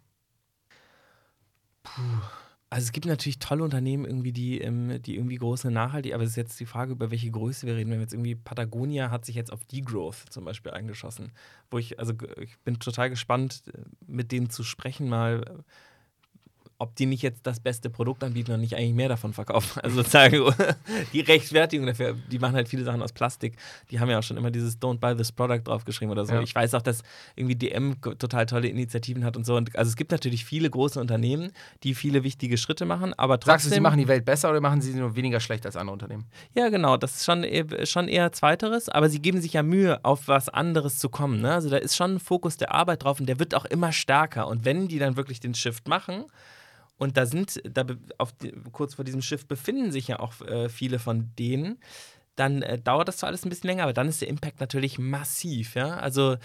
[2.71, 6.31] Also es gibt natürlich tolle Unternehmen irgendwie, die, ähm, die irgendwie große Nachhaltigkeit, aber es
[6.31, 7.89] ist jetzt die Frage, über welche Größe wir reden.
[7.89, 11.31] Wenn wir jetzt irgendwie Patagonia hat sich jetzt auf Degrowth zum Beispiel eingeschossen,
[11.71, 15.63] wo ich, also ich bin total gespannt, äh, mit denen zu sprechen mal,
[16.79, 19.79] ob die nicht jetzt das beste Produkt anbieten und nicht eigentlich mehr davon verkaufen.
[19.89, 20.53] Also sozusagen
[21.13, 23.55] die Rechtfertigung dafür, die machen halt viele Sachen aus Plastik.
[23.91, 26.33] Die haben ja auch schon immer dieses Don't buy this product draufgeschrieben oder so.
[26.33, 26.41] Ja.
[26.41, 27.01] Ich weiß auch, dass
[27.35, 29.55] irgendwie DM total tolle Initiativen hat und so.
[29.55, 31.51] Und also es gibt natürlich viele große Unternehmen,
[31.83, 33.53] die viele wichtige Schritte machen, aber trotzdem.
[33.53, 35.75] Sagst du, sie machen die Welt besser oder machen sie sie nur weniger schlecht als
[35.75, 36.25] andere Unternehmen?
[36.53, 37.45] Ja, genau, das ist schon,
[37.85, 41.41] schon eher Zweiteres, aber sie geben sich ja Mühe, auf was anderes zu kommen.
[41.41, 41.53] Ne?
[41.53, 44.47] Also da ist schon ein Fokus der Arbeit drauf und der wird auch immer stärker.
[44.47, 46.25] Und wenn die dann wirklich den Shift machen,
[46.99, 47.85] und da sind, da
[48.17, 48.33] auf
[48.71, 51.79] kurz vor diesem Shift befinden sich ja auch äh, viele von denen,
[52.39, 54.97] dann äh, dauert das zwar alles ein bisschen länger, aber dann ist der Impact natürlich
[54.97, 55.75] massiv.
[55.75, 55.97] Ja?
[55.97, 56.37] Also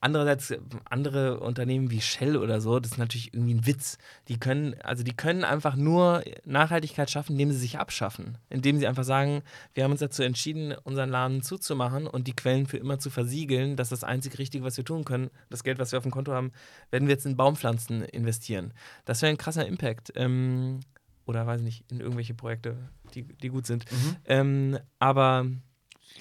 [0.00, 0.52] andererseits,
[0.84, 3.96] andere Unternehmen wie Shell oder so, das ist natürlich irgendwie ein Witz.
[4.28, 8.36] Die können, also die können einfach nur Nachhaltigkeit schaffen, indem sie sich abschaffen.
[8.50, 12.66] Indem sie einfach sagen, wir haben uns dazu entschieden, unseren Laden zuzumachen und die Quellen
[12.66, 13.76] für immer zu versiegeln.
[13.76, 15.30] Das ist das einzig Richtige, was wir tun können.
[15.48, 16.52] Das Geld, was wir auf dem Konto haben,
[16.90, 18.74] werden wir jetzt in Baumpflanzen investieren.
[19.06, 20.12] Das wäre ein krasser Impact.
[20.16, 20.80] Ähm,
[21.26, 22.76] oder weiß nicht, in irgendwelche Projekte,
[23.14, 23.84] die, die gut sind.
[24.26, 25.46] Ähm, aber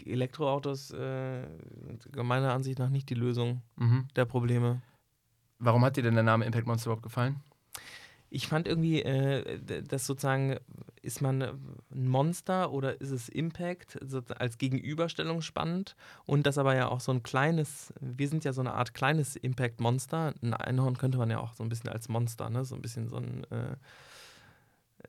[0.05, 1.43] Elektroautos, äh,
[2.15, 4.07] meiner Ansicht nach nicht die Lösung Mhm.
[4.15, 4.81] der Probleme.
[5.59, 7.37] Warum hat dir denn der Name Impact Monster überhaupt gefallen?
[8.29, 10.57] Ich fand irgendwie, äh, d- das sozusagen,
[11.03, 13.99] ist man ein Monster oder ist es Impact
[14.39, 15.95] als Gegenüberstellung spannend
[16.25, 19.35] und das aber ja auch so ein kleines, wir sind ja so eine Art kleines
[19.35, 20.33] Impact-Monster.
[20.41, 22.65] Ein Einhorn könnte man ja auch so ein bisschen als Monster, ne?
[22.65, 23.75] so ein bisschen so ein, äh,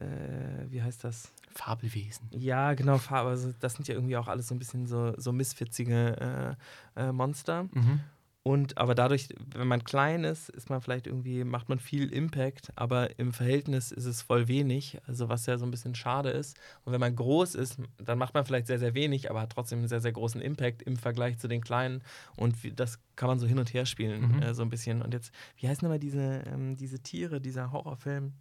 [0.01, 1.33] äh, wie heißt das?
[1.53, 2.29] Fabelwesen.
[2.33, 3.31] Ja, genau, Farbe.
[3.31, 6.57] Also das sind ja irgendwie auch alles so ein bisschen so, so misswitzige
[6.97, 7.65] äh, äh, Monster.
[7.73, 8.01] Mhm.
[8.47, 12.73] Und aber dadurch, wenn man klein ist, ist man vielleicht irgendwie, macht man viel Impact,
[12.77, 16.59] aber im Verhältnis ist es voll wenig, also was ja so ein bisschen schade ist.
[16.85, 19.79] Und wenn man groß ist, dann macht man vielleicht sehr, sehr wenig, aber hat trotzdem
[19.79, 22.03] einen sehr, sehr großen Impact im Vergleich zu den kleinen.
[22.37, 24.43] Und das kann man so hin und her spielen, Mhm.
[24.43, 25.01] äh, so ein bisschen.
[25.01, 28.35] Und jetzt, wie heißen aber diese, ähm, diese Tiere, dieser Horrorfilm?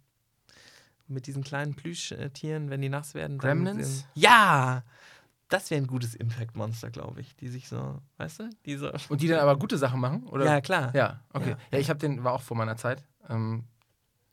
[1.06, 3.38] Mit diesen kleinen Plüschtieren, wenn die nass werden.
[3.38, 4.06] Gremlins?
[4.14, 4.82] Ja!
[5.48, 7.36] Das wäre ein gutes Impact-Monster, glaube ich.
[7.36, 8.50] Die sich so, weißt du?
[8.64, 8.90] Die so.
[9.08, 10.24] Und die dann aber gute Sachen machen?
[10.24, 10.46] Oder?
[10.46, 10.92] Ja, klar.
[10.94, 11.50] Ja, okay.
[11.50, 11.56] Ja.
[11.72, 13.04] Ja, ich habe den, war auch vor meiner Zeit.
[13.28, 13.64] Ähm,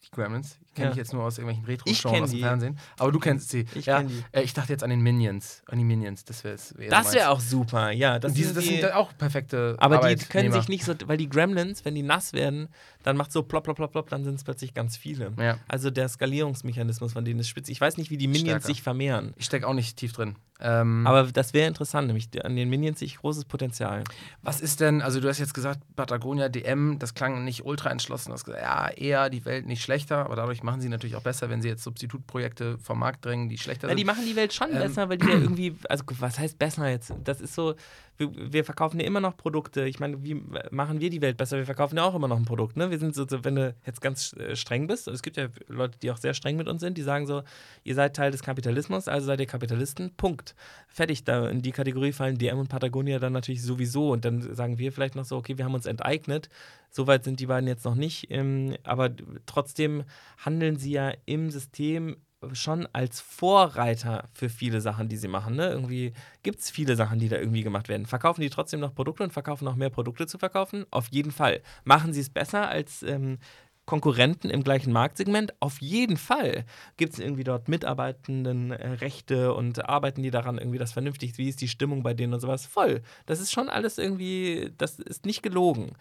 [0.03, 0.57] die Gremlins.
[0.73, 0.91] Kenne Ja.
[0.91, 2.41] ich jetzt nur aus irgendwelchen Retro-Shows aus dem die.
[2.43, 2.79] Fernsehen.
[2.97, 3.65] Aber du kennst sie.
[3.75, 4.23] Ich ja, die.
[4.31, 5.61] Äh, ich dachte jetzt an den Minions.
[5.67, 6.23] An die Minions.
[6.25, 6.57] Das wäre
[6.89, 8.17] Das wäre auch super, ja.
[8.17, 11.17] Das diese, sind das die, sind auch perfekte aber die können sich nicht so, weil
[11.17, 12.69] die Gremlins, wenn die nass werden,
[13.03, 15.31] dann macht so plopp, plopp, plopp, plopp, dann sind es plötzlich ganz viele.
[15.39, 15.57] Ja.
[15.67, 17.69] Also der Skalierungsmechanismus von denen ist spitz.
[17.69, 18.67] Ich weiß nicht, wie die Minions Stärker.
[18.67, 19.33] sich vermehren.
[19.37, 20.35] Ich stecke auch nicht tief drin.
[20.63, 24.03] Ähm, Aber das wäre interessant, nämlich an den Minions sehe ich großes Potenzial.
[24.43, 28.29] was ist denn, also du hast jetzt gesagt, Patagonia DM, das klang nicht ultra entschlossen.
[28.29, 31.23] Du hast gesagt, ja, eher die Welt nicht schlechter, aber dadurch machen sie natürlich auch
[31.23, 34.07] besser, wenn sie jetzt Substitutprojekte vom Markt drängen, die schlechter Ja, die sind.
[34.07, 34.77] machen die Welt schon Ähm.
[34.77, 37.11] besser, weil die ja irgendwie, also was heißt besser jetzt?
[37.23, 37.73] Das ist so,
[38.17, 39.87] wir, wir verkaufen ja immer noch Produkte.
[39.87, 40.41] Ich meine, wie
[40.71, 41.57] machen wir die Welt besser?
[41.57, 42.77] Wir verkaufen ja auch immer noch ein Produkt.
[42.77, 42.91] Ne?
[42.91, 46.11] Wir sind so, wenn du jetzt ganz äh, streng bist, es gibt ja Leute, die
[46.11, 47.43] auch sehr streng mit uns sind, die sagen so,
[47.83, 50.55] ihr seid Teil des Kapitalismus, also seid ihr Kapitalisten, Punkt.
[50.87, 54.11] Fertig, da in die Kategorie fallen DM und Patagonia dann natürlich sowieso.
[54.11, 56.49] Und dann sagen wir vielleicht noch so, okay, wir haben uns enteignet.
[56.89, 58.27] Soweit sind die beiden jetzt noch nicht.
[58.29, 59.09] Ähm, aber
[59.45, 60.03] trotzdem
[60.37, 62.17] handeln sie ja im System
[62.53, 65.55] schon als Vorreiter für viele Sachen, die sie machen.
[65.55, 65.69] Ne?
[65.69, 66.13] Irgendwie
[66.43, 68.05] gibt es viele Sachen, die da irgendwie gemacht werden.
[68.05, 70.85] Verkaufen die trotzdem noch Produkte und verkaufen noch mehr Produkte zu verkaufen?
[70.91, 71.61] Auf jeden Fall.
[71.83, 73.37] Machen sie es besser als ähm,
[73.85, 75.53] Konkurrenten im gleichen Marktsegment?
[75.59, 76.65] Auf jeden Fall.
[76.97, 81.37] Gibt es irgendwie dort Mitarbeitenden äh, Rechte und arbeiten die daran irgendwie das vernünftig?
[81.37, 82.65] Wie ist die Stimmung bei denen und sowas?
[82.65, 83.01] Voll.
[83.27, 85.93] Das ist schon alles irgendwie, das ist nicht gelogen.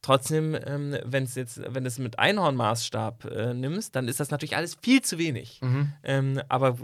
[0.00, 4.56] Trotzdem, ähm, wenn's jetzt, wenn du es mit Einhornmaßstab äh, nimmst, dann ist das natürlich
[4.56, 5.60] alles viel zu wenig.
[5.60, 5.92] Mhm.
[6.04, 6.76] Ähm, aber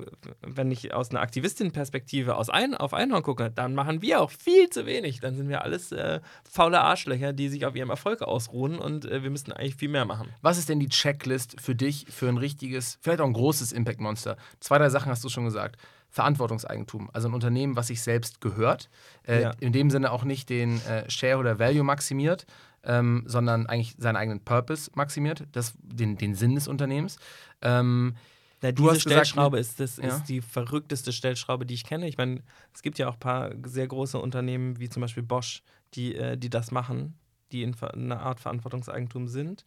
[0.42, 4.68] wenn ich aus einer Aktivistin-Perspektive aus ein, auf Einhorn gucke, dann machen wir auch viel
[4.68, 5.20] zu wenig.
[5.20, 9.22] Dann sind wir alles äh, faule Arschlöcher, die sich auf ihrem Erfolg ausruhen und äh,
[9.22, 10.28] wir müssten eigentlich viel mehr machen.
[10.42, 14.36] Was ist denn die Checklist für dich für ein richtiges, vielleicht auch ein großes Impact-Monster?
[14.58, 15.76] Zwei, drei Sachen hast du schon gesagt.
[16.10, 18.88] Verantwortungseigentum, also ein Unternehmen, was sich selbst gehört,
[19.26, 19.52] äh, Ja.
[19.60, 22.46] in dem Sinne auch nicht den äh, Shareholder Value maximiert,
[22.84, 27.18] ähm, sondern eigentlich seinen eigenen Purpose maximiert, das, den, den Sinn des Unternehmens.
[27.62, 28.14] Ähm,
[28.62, 30.04] Ja, Du diese hast gesagt, Stellschraube ist, das, Ja.
[30.04, 32.08] ist die verrückteste Stellschraube, die ich kenne.
[32.08, 35.62] Ich meine, es gibt ja auch ein paar sehr große Unternehmen, wie zum Beispiel Bosch,
[35.94, 37.14] die, äh, die das machen,
[37.52, 39.64] die in einer Art Verantwortungseigentum sind.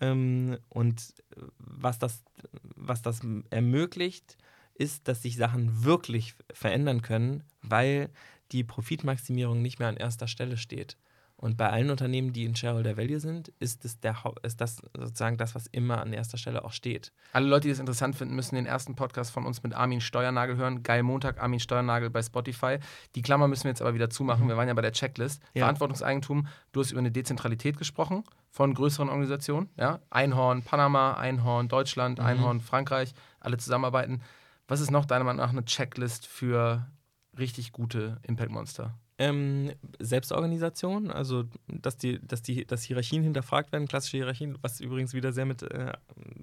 [0.00, 1.00] Ähm, und
[1.36, 2.22] äh, was das,
[2.76, 4.36] was das ermöglicht,
[4.74, 8.10] ist, dass sich Sachen wirklich verändern können, weil
[8.52, 10.96] die Profitmaximierung nicht mehr an erster Stelle steht.
[11.40, 15.36] Und bei allen Unternehmen, die in Shareholder Value sind, ist, es der, ist das sozusagen
[15.36, 17.12] das, was immer an erster Stelle auch steht.
[17.32, 20.56] Alle Leute, die das interessant finden, müssen den ersten Podcast von uns mit Armin Steuernagel
[20.56, 20.82] hören.
[20.82, 22.78] Geil Montag, Armin Steuernagel bei Spotify.
[23.14, 24.48] Die Klammer müssen wir jetzt aber wieder zumachen.
[24.48, 25.40] Wir waren ja bei der Checklist.
[25.54, 25.60] Ja.
[25.60, 26.48] Verantwortungseigentum.
[26.72, 29.68] Du hast über eine Dezentralität gesprochen von größeren Organisationen.
[29.76, 30.00] Ja?
[30.10, 34.22] Einhorn Panama, Einhorn Deutschland, Einhorn Frankreich, alle zusammenarbeiten.
[34.66, 36.84] Was ist noch deiner Meinung nach eine Checklist für
[37.38, 38.98] richtig gute Impact-Monster?
[39.20, 45.12] Ähm, Selbstorganisation, also dass die, dass die, dass Hierarchien hinterfragt werden, klassische Hierarchien, was übrigens
[45.12, 45.92] wieder sehr mit äh,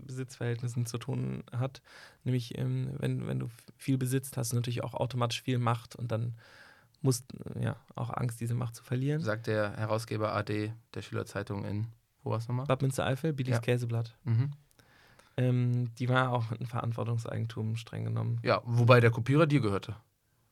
[0.05, 1.81] Besitzverhältnissen zu tun hat.
[2.25, 3.47] Nämlich, ähm, wenn, wenn du
[3.77, 6.35] viel besitzt, hast du natürlich auch automatisch viel Macht und dann
[7.01, 7.25] musst
[7.57, 9.21] ja auch Angst, diese Macht zu verlieren.
[9.21, 11.87] Sagt der Herausgeber AD der Schülerzeitung in,
[12.23, 12.65] wo war es nochmal?
[12.65, 13.61] Bad Münstereifel, Billigs Ja.
[13.61, 14.17] Käseblatt.
[14.25, 14.51] Mhm.
[15.37, 18.39] Ähm, die war auch ein Verantwortungseigentum streng genommen.
[18.43, 19.95] Ja, wobei der Kopierer dir gehörte.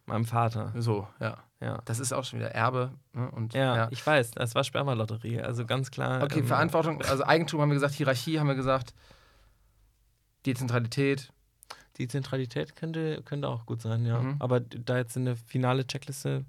[0.05, 1.37] Meinem Vater, So, ja.
[1.61, 1.79] ja.
[1.85, 2.91] Das ist auch schon wieder Erbe.
[3.13, 3.31] Ne?
[3.31, 6.21] Und, Ja, ich weiß, das war Spermalotterie, also ganz klar.
[6.23, 8.93] Okay, ähm, Verantwortung, also Eigentum haben wir gesagt, Hierarchie haben wir gesagt,
[10.45, 11.31] Dezentralität.
[11.97, 14.19] Die Zentralität könnte, könnte auch gut sein, ja.
[14.19, 14.35] Mhm.
[14.39, 16.43] Aber da jetzt eine finale Checkliste.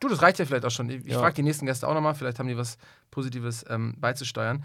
[0.00, 0.88] Du, das reicht ja vielleicht auch schon.
[0.88, 1.18] Ich Ja.
[1.18, 2.78] frage die nächsten Gäste auch nochmal, vielleicht haben die was
[3.10, 4.64] Positives ähm, beizusteuern.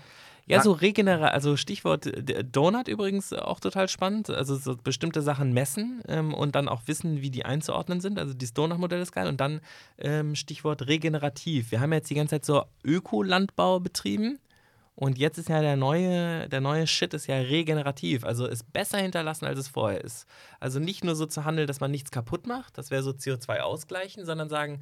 [0.50, 4.30] Ja, so regenerer, also Stichwort äh, Donut übrigens auch total spannend.
[4.30, 8.20] Also so bestimmte Sachen messen ähm, und dann auch wissen, wie die einzuordnen sind.
[8.20, 9.28] Also dieses Donut-Modell ist geil.
[9.28, 9.62] Und dann
[10.00, 11.72] ähm, Stichwort regenerativ.
[11.72, 14.40] Wir haben jetzt die ganze Zeit so Ökolandbau betrieben.
[14.96, 18.26] Und jetzt ist ja der neue, der neue Shit ist ja regenerativ.
[18.26, 20.26] Also ist besser hinterlassen, als es vorher ist.
[20.60, 23.60] Also nicht nur so zu handeln, dass man nichts kaputt macht, das wäre so CO2
[23.60, 24.82] ausgleichen, sondern sagen,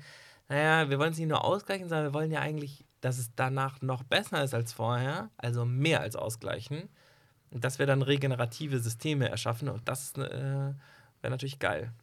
[0.49, 3.81] naja, wir wollen es nicht nur ausgleichen, sondern wir wollen ja eigentlich, dass es danach
[3.81, 6.89] noch besser ist als vorher, also mehr als ausgleichen.
[7.51, 11.93] Dass wir dann regenerative Systeme erschaffen und das äh, wäre natürlich geil.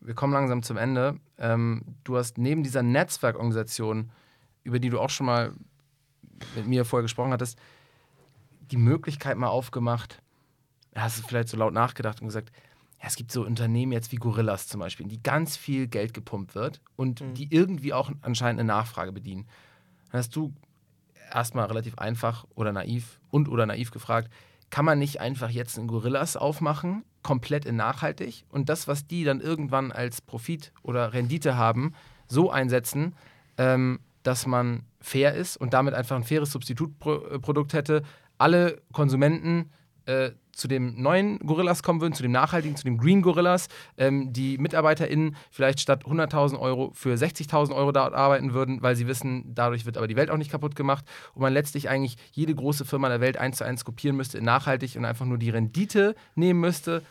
[0.00, 1.20] Wir kommen langsam zum Ende.
[1.38, 4.10] Ähm, du hast neben dieser Netzwerkorganisation,
[4.64, 5.52] über die du auch schon mal
[6.56, 7.58] mit mir vorher gesprochen hattest,
[8.72, 10.20] die Möglichkeit mal aufgemacht,
[10.94, 12.50] hast du vielleicht so laut nachgedacht und gesagt,
[13.00, 16.14] ja, es gibt so Unternehmen jetzt wie Gorillas zum Beispiel, in die ganz viel Geld
[16.14, 19.46] gepumpt wird und die irgendwie auch anscheinend eine Nachfrage bedienen.
[20.12, 20.54] Dann hast du
[21.32, 24.30] erstmal relativ einfach oder naiv und oder naiv gefragt,
[24.70, 29.24] kann man nicht einfach jetzt einen Gorillas aufmachen, komplett in nachhaltig und das, was die
[29.24, 31.94] dann irgendwann als Profit oder Rendite haben,
[32.26, 33.14] so einsetzen,
[33.58, 38.02] ähm, dass man fair ist und damit einfach ein faires Substitutprodukt hätte,
[38.38, 39.70] alle Konsumenten
[40.06, 44.32] äh, zu dem neuen Gorillas kommen würden, zu dem nachhaltigen, zu dem Green Gorillas, ähm,
[44.32, 49.54] die MitarbeiterInnen vielleicht statt 100.000 Euro für 60.000 Euro dort arbeiten würden, weil sie wissen,
[49.54, 52.84] dadurch wird aber die Welt auch nicht kaputt gemacht und man letztlich eigentlich jede große
[52.84, 56.14] Firma der Welt eins zu eins kopieren müsste in nachhaltig und einfach nur die Rendite
[56.34, 57.02] nehmen müsste,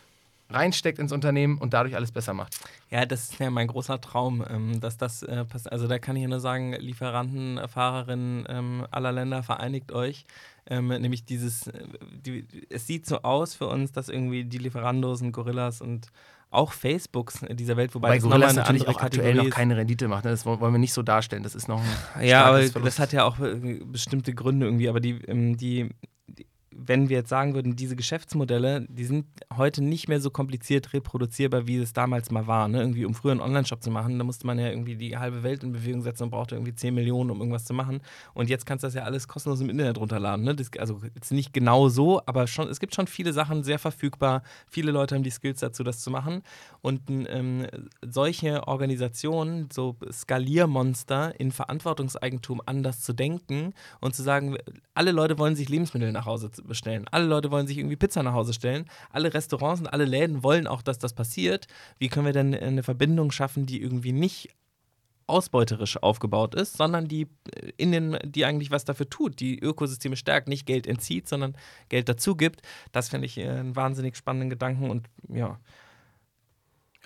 [0.49, 2.57] reinsteckt ins Unternehmen und dadurch alles besser macht.
[2.89, 5.71] Ja, das ist ja mein großer Traum, ähm, dass das äh, passiert.
[5.71, 10.25] Also da kann ich nur sagen, Lieferanten, Fahrerinnen ähm, aller Länder, vereinigt euch.
[10.68, 11.84] Ähm, nämlich dieses, äh,
[12.26, 16.07] die, es sieht so aus für uns, dass irgendwie die Lieferandos und Gorillas und
[16.51, 19.53] auch Facebooks dieser Welt, wobei Bei das Gorillas natürlich auch aktuell Kategorie noch ist.
[19.55, 20.26] keine Rendite macht.
[20.26, 20.32] Ne?
[20.32, 21.43] Das wollen wir nicht so darstellen.
[21.43, 21.82] Das ist noch
[22.16, 22.76] ein Ja, aber Verlust.
[22.86, 24.89] das hat ja auch äh, bestimmte Gründe irgendwie.
[24.89, 25.89] Aber die, ähm, die,
[26.20, 26.20] die,
[26.74, 31.67] wenn wir jetzt sagen würden, diese Geschäftsmodelle, die sind heute nicht mehr so kompliziert reproduzierbar,
[31.67, 32.67] wie es damals mal war.
[32.67, 32.80] Ne?
[32.80, 35.63] Irgendwie, um früher einen Online-Shop zu machen, da musste man ja irgendwie die halbe Welt
[35.63, 38.01] in Bewegung setzen und brauchte irgendwie 10 Millionen, um irgendwas zu machen.
[38.34, 40.45] Und jetzt kannst du das ja alles kostenlos im Internet runterladen.
[40.45, 40.55] Ne?
[40.55, 44.41] Das, also jetzt nicht genau so, aber schon, es gibt schon viele Sachen sehr verfügbar.
[44.69, 46.41] Viele Leute haben die Skills dazu, das zu machen.
[46.82, 47.67] Und ähm,
[48.01, 54.55] solche Organisationen, so Skaliermonster in Verantwortungseigentum anders zu denken und zu sagen,
[54.93, 58.34] alle Leute wollen sich Lebensmittel nach Hause bestellen, alle Leute wollen sich irgendwie Pizza nach
[58.34, 61.68] Hause stellen, alle Restaurants und alle Läden wollen auch, dass das passiert.
[61.97, 64.49] Wie können wir denn eine Verbindung schaffen, die irgendwie nicht
[65.28, 70.16] ausbeuterisch aufgebaut ist, sondern die äh, in den, die eigentlich was dafür tut, die Ökosysteme
[70.16, 71.55] stärkt, nicht Geld entzieht, sondern
[71.89, 72.62] Geld dazu gibt.
[72.91, 75.57] Das finde ich äh, einen wahnsinnig spannenden Gedanken und ja,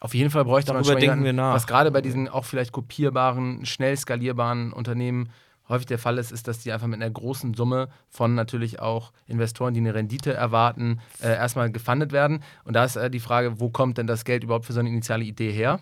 [0.01, 1.53] Auf jeden Fall bräuchte man Darüber schon denken jemanden, wir nach.
[1.53, 5.29] Was gerade bei diesen auch vielleicht kopierbaren, schnell skalierbaren Unternehmen
[5.69, 9.11] häufig der Fall ist, ist, dass die einfach mit einer großen Summe von natürlich auch
[9.27, 12.43] Investoren, die eine Rendite erwarten, äh, erstmal gefundet werden.
[12.63, 14.89] Und da ist äh, die Frage, wo kommt denn das Geld überhaupt für so eine
[14.89, 15.79] initiale Idee her?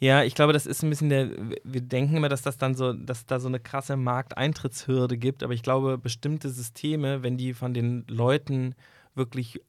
[0.00, 1.30] Ja, ich glaube, das ist ein bisschen der.
[1.64, 5.54] Wir denken immer, dass das dann so, dass da so eine krasse Markteintrittshürde gibt, aber
[5.54, 8.76] ich glaube, bestimmte Systeme, wenn die von den Leuten
[9.16, 9.60] wirklich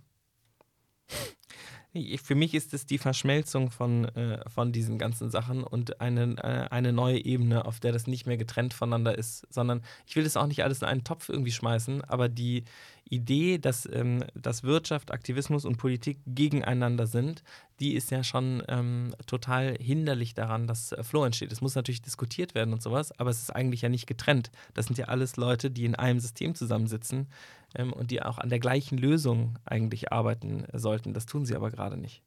[2.23, 6.67] Für mich ist es die Verschmelzung von, äh, von diesen ganzen Sachen und eine, äh,
[6.73, 10.35] eine neue Ebene, auf der das nicht mehr getrennt voneinander ist, sondern ich will das
[10.35, 12.63] auch nicht alles in einen Topf irgendwie schmeißen, aber die
[13.09, 17.43] Idee, dass, ähm, dass Wirtschaft, Aktivismus und Politik gegeneinander sind,
[17.79, 21.51] die ist ja schon ähm, total hinderlich daran, dass äh, Flow entsteht.
[21.51, 24.51] Es muss natürlich diskutiert werden und sowas, aber es ist eigentlich ja nicht getrennt.
[24.73, 27.27] Das sind ja alles Leute, die in einem System zusammensitzen
[27.75, 31.13] ähm, und die auch an der gleichen Lösung eigentlich arbeiten sollten.
[31.13, 32.23] Das tun sie aber gerade nicht.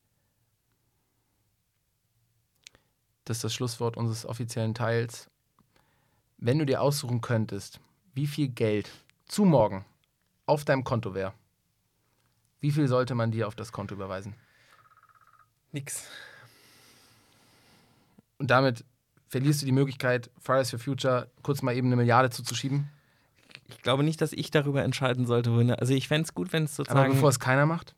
[3.25, 5.29] Das ist das Schlusswort unseres offiziellen Teils.
[6.39, 7.81] Wenn du dir aussuchen könntest,
[8.15, 8.91] wie viel Geld
[9.27, 9.85] zu morgen
[10.47, 11.33] auf deinem Konto wäre,
[12.61, 14.35] wie viel sollte man dir auf das Konto überweisen?
[15.73, 16.05] Nix.
[18.39, 18.85] Und damit
[19.29, 22.89] verlierst du die Möglichkeit, Fridays for Future kurz mal eben eine Milliarde zuzuschieben.
[23.69, 25.51] Ich glaube nicht, dass ich darüber entscheiden sollte.
[25.79, 27.13] Also ich fände es gut, wenn es Aber sozusagen.
[27.15, 27.95] bevor es keiner macht,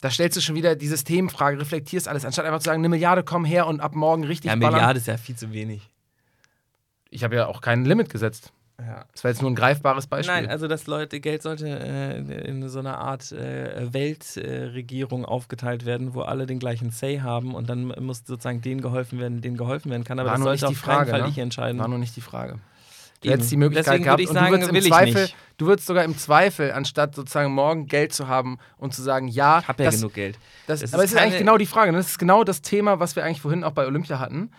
[0.00, 3.22] da stellst du schon wieder die Systemfrage, reflektierst alles, anstatt einfach zu sagen, eine Milliarde,
[3.22, 4.74] komm her und ab morgen richtig ja, ballern.
[4.74, 5.88] Milliarde ist ja viel zu wenig.
[7.10, 8.52] Ich habe ja auch kein Limit gesetzt.
[8.86, 9.04] Ja.
[9.12, 10.34] Das war jetzt nur ein greifbares Beispiel.
[10.34, 16.14] Nein, also das Leute, Geld sollte äh, in so einer Art äh, Weltregierung aufgeteilt werden,
[16.14, 19.90] wo alle den gleichen Say haben und dann muss sozusagen denen geholfen werden, denen geholfen
[19.90, 20.18] werden kann.
[20.18, 21.28] Aber War das sollte nicht auf Frage, Fall ne?
[21.28, 21.78] ich entscheiden.
[21.78, 22.58] war nur nicht die Frage.
[23.22, 23.32] Du Eben.
[23.34, 25.36] hättest die Möglichkeit Deswegen gehabt und sagen, du würdest im Zweifel, nicht.
[25.58, 29.58] du würdest sogar im Zweifel, anstatt sozusagen morgen Geld zu haben und zu sagen, ja,
[29.60, 30.38] Ich habe ja genug Geld.
[30.66, 31.92] Das, Das aber es ist eigentlich genau die Frage.
[31.92, 31.98] ne?
[31.98, 34.50] Das ist genau das Thema, was wir eigentlich vorhin auch bei Olympia hatten.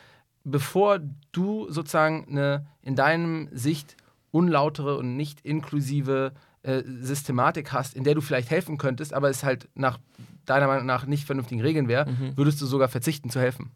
[0.44, 1.00] Bevor
[1.32, 3.96] du sozusagen eine in deinem Sicht
[4.32, 6.32] unlautere und nicht inklusive
[6.64, 10.00] äh, Systematik hast, in der du vielleicht helfen könntest, aber es halt nach
[10.46, 12.38] deiner Meinung nach nicht vernünftigen Regeln wäre, Mhm.
[12.38, 13.72] würdest du sogar verzichten zu helfen.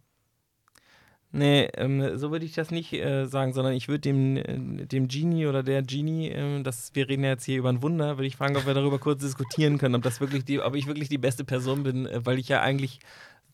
[1.32, 5.10] Nee, ähm, so würde ich das nicht äh, sagen, sondern ich würde dem, äh, dem
[5.10, 8.28] Genie oder der Genie, ähm, das, wir reden ja jetzt hier über ein Wunder, würde
[8.28, 11.10] ich fragen, ob wir darüber kurz diskutieren können, ob das wirklich die, ob ich wirklich
[11.10, 13.00] die beste Person bin, äh, weil ich ja eigentlich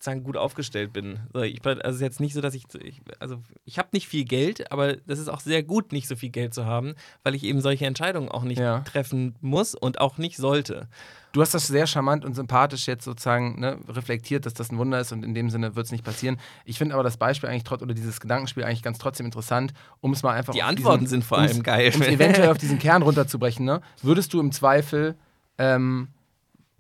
[0.02, 1.20] sozusagen gut aufgestellt bin.
[1.43, 4.26] Ich, also es ist jetzt nicht so, dass ich, ich also ich habe nicht viel
[4.26, 7.43] Geld, aber das ist auch sehr gut, nicht so viel Geld zu haben, weil ich
[7.43, 8.80] eben solche Entscheidungen auch nicht Ja.
[8.80, 10.88] treffen muss und auch nicht sollte.
[11.34, 14.99] Du hast das sehr charmant und sympathisch jetzt sozusagen ne, reflektiert, dass das ein Wunder
[14.99, 16.39] ist und in dem Sinne wird es nicht passieren.
[16.66, 20.14] Ich finde aber das Beispiel eigentlich trotz oder dieses Gedankenspiel eigentlich ganz trotzdem interessant, um
[20.14, 21.91] es mal einfach Die Antworten diesen, sind vor allem geil.
[21.93, 23.82] Um eventuell auf diesen Kern runterzubrechen, ne?
[24.02, 25.14] würdest du im Zweifel
[25.60, 26.08] ähm,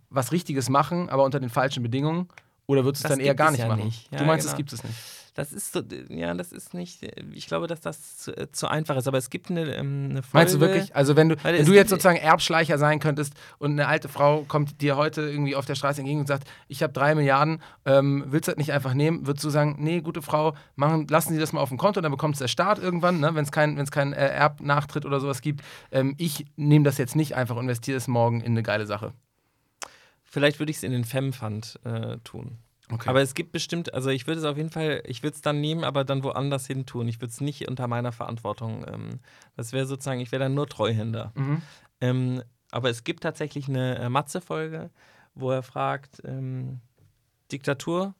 [0.09, 2.27] was Richtiges machen, aber unter den falschen Bedingungen?
[2.71, 3.83] Oder würdest du es dann eher gar nicht ja machen?
[3.83, 4.09] nicht.
[4.11, 4.53] Ja, du meinst, genau.
[4.53, 4.95] es gibt es nicht.
[5.33, 7.03] Das ist so, ja, das ist nicht,
[7.33, 10.23] ich glaube, dass das zu, äh, zu einfach ist, aber es gibt eine, ähm, eine
[10.23, 10.29] Folge.
[10.33, 10.95] Meinst du wirklich?
[10.95, 14.81] Also wenn du, wenn du jetzt sozusagen Erbschleicher sein könntest und eine alte Frau kommt
[14.81, 18.47] dir heute irgendwie auf der Straße entgegen und sagt, ich habe drei Milliarden, ähm, willst
[18.47, 19.25] du das nicht einfach nehmen?
[19.25, 22.11] Würdest du sagen, nee, gute Frau, machen, lassen Sie das mal auf dem Konto, dann
[22.11, 25.61] bekommt es der Staat irgendwann, ne, wenn es keinen kein, äh, Erbnachtritt oder sowas gibt.
[25.91, 29.13] Ähm, ich nehme das jetzt nicht einfach, investiere es morgen in eine geile Sache.
[30.31, 32.57] Vielleicht würde ich es in den Fem-Fund äh, tun.
[32.89, 33.09] Okay.
[33.09, 35.59] Aber es gibt bestimmt, also ich würde es auf jeden Fall, ich würde es dann
[35.59, 37.09] nehmen, aber dann woanders hin tun.
[37.09, 38.85] Ich würde es nicht unter meiner Verantwortung.
[38.87, 39.19] Ähm,
[39.57, 41.33] das wäre sozusagen, ich wäre dann nur Treuhänder.
[41.35, 41.61] mhm.
[41.99, 44.89] Ähm, aber es gibt tatsächlich eine äh, Matze-Folge,
[45.35, 46.79] wo er fragt, ähm,
[47.51, 48.15] Diktatur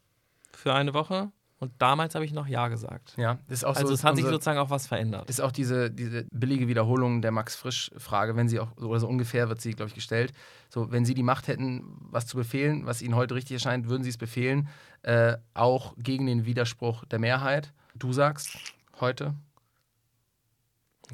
[0.52, 1.32] für eine Woche.
[1.62, 3.14] Und damals habe ich noch Ja gesagt.
[3.18, 5.30] Ja, ist auch Also so es hat sich unsere- sozusagen auch was verändert.
[5.30, 9.62] ist auch diese, diese billige Wiederholung der Max-Frisch-Frage, wenn sie auch, oder so ungefähr wird
[9.62, 10.34] sie, glaube ich, gestellt.
[10.70, 14.04] So, wenn sie die Macht hätten, was zu befehlen, was ihnen heute richtig erscheint, würden
[14.04, 14.70] sie es befehlen,
[15.04, 17.72] äh, auch gegen den Widerspruch der Mehrheit.
[17.94, 18.58] Du sagst
[19.00, 19.36] heute,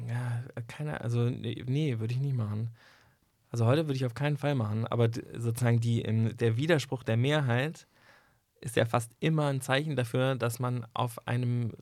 [0.08, 2.70] Ja, keine, also nee, nee würde ich nicht machen.
[3.50, 7.16] Also heute würde ich auf keinen Fall machen, aber sozusagen die, ähm, der Widerspruch der
[7.16, 7.86] Mehrheit
[8.60, 11.72] ist ja fast immer ein Zeichen dafür, dass man auf einem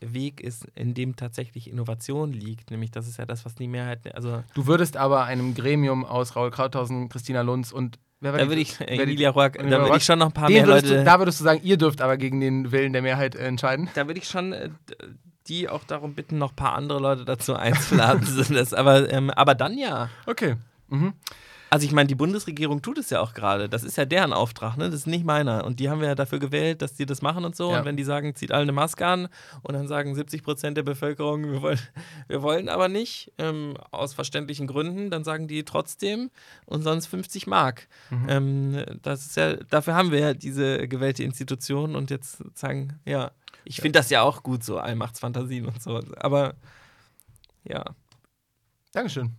[0.00, 2.70] Weg ist, in dem tatsächlich Innovation liegt.
[2.70, 6.36] Nämlich das ist ja das, was die Mehrheit, also du würdest aber einem Gremium aus
[6.36, 9.96] Raul Krauthausen, Christina Lunz und wer war da würde ich, die- Emilia Roark, da würde
[9.96, 12.02] ich schon noch ein paar mehr würdest Leute, du, da würdest du sagen, ihr dürft
[12.02, 13.88] aber gegen den Willen der Mehrheit äh, entscheiden.
[13.94, 14.68] da würde ich schon äh,
[15.48, 18.26] die auch darum bitten, noch ein paar andere Leute dazu einzuladen.
[18.54, 20.08] Das, aber, ähm, aber dann ja.
[20.26, 20.56] Okay.
[20.88, 21.12] Mhm.
[21.70, 23.68] Also ich meine, die Bundesregierung tut es ja auch gerade.
[23.68, 24.86] Das ist ja deren Auftrag, ne?
[24.86, 25.64] Das ist nicht meiner.
[25.64, 27.70] Und die haben wir ja dafür gewählt, dass die das machen und so.
[27.70, 27.78] Ja.
[27.78, 29.28] Und wenn die sagen, zieht alle eine Maske an
[29.62, 31.78] und dann sagen 70 Prozent der Bevölkerung, wir wollen,
[32.28, 36.30] wir wollen aber nicht, ähm, aus verständlichen Gründen, dann sagen die trotzdem
[36.66, 37.88] und sonst 50 Mark.
[38.10, 38.26] Mhm.
[38.28, 43.32] Ähm, das ist ja, dafür haben wir ja diese gewählte Institution und jetzt sagen, ja,
[43.64, 46.00] ich finde das ja auch gut so, Allmachtsfantasien und so.
[46.18, 46.54] Aber
[47.64, 47.94] ja,
[48.94, 49.34] Dankeschön.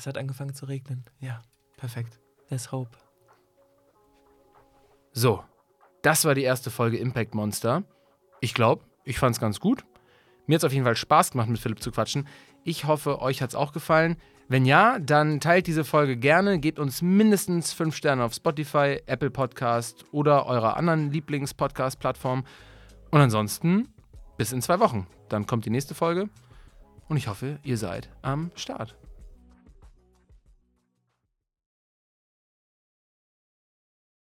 [0.00, 1.04] Es hat angefangen zu regnen.
[1.20, 1.42] Ja,
[1.76, 2.18] perfekt.
[2.48, 2.96] There's hope.
[5.12, 5.44] So,
[6.02, 7.84] das war die erste Folge Impact Monster.
[8.40, 9.84] Ich glaube, ich fand es ganz gut.
[10.46, 12.26] Mir hat es auf jeden Fall Spaß gemacht, mit Philipp zu quatschen.
[12.64, 14.16] Ich hoffe, euch hat es auch gefallen.
[14.48, 19.30] Wenn ja, dann teilt diese Folge gerne, gebt uns mindestens 5 Sterne auf Spotify, Apple
[19.30, 22.44] Podcast oder eurer anderen Lieblings-Podcast-Plattform.
[23.10, 23.88] Und ansonsten
[24.38, 25.06] bis in zwei Wochen.
[25.28, 26.28] Dann kommt die nächste Folge
[27.08, 28.99] und ich hoffe, ihr seid am Start.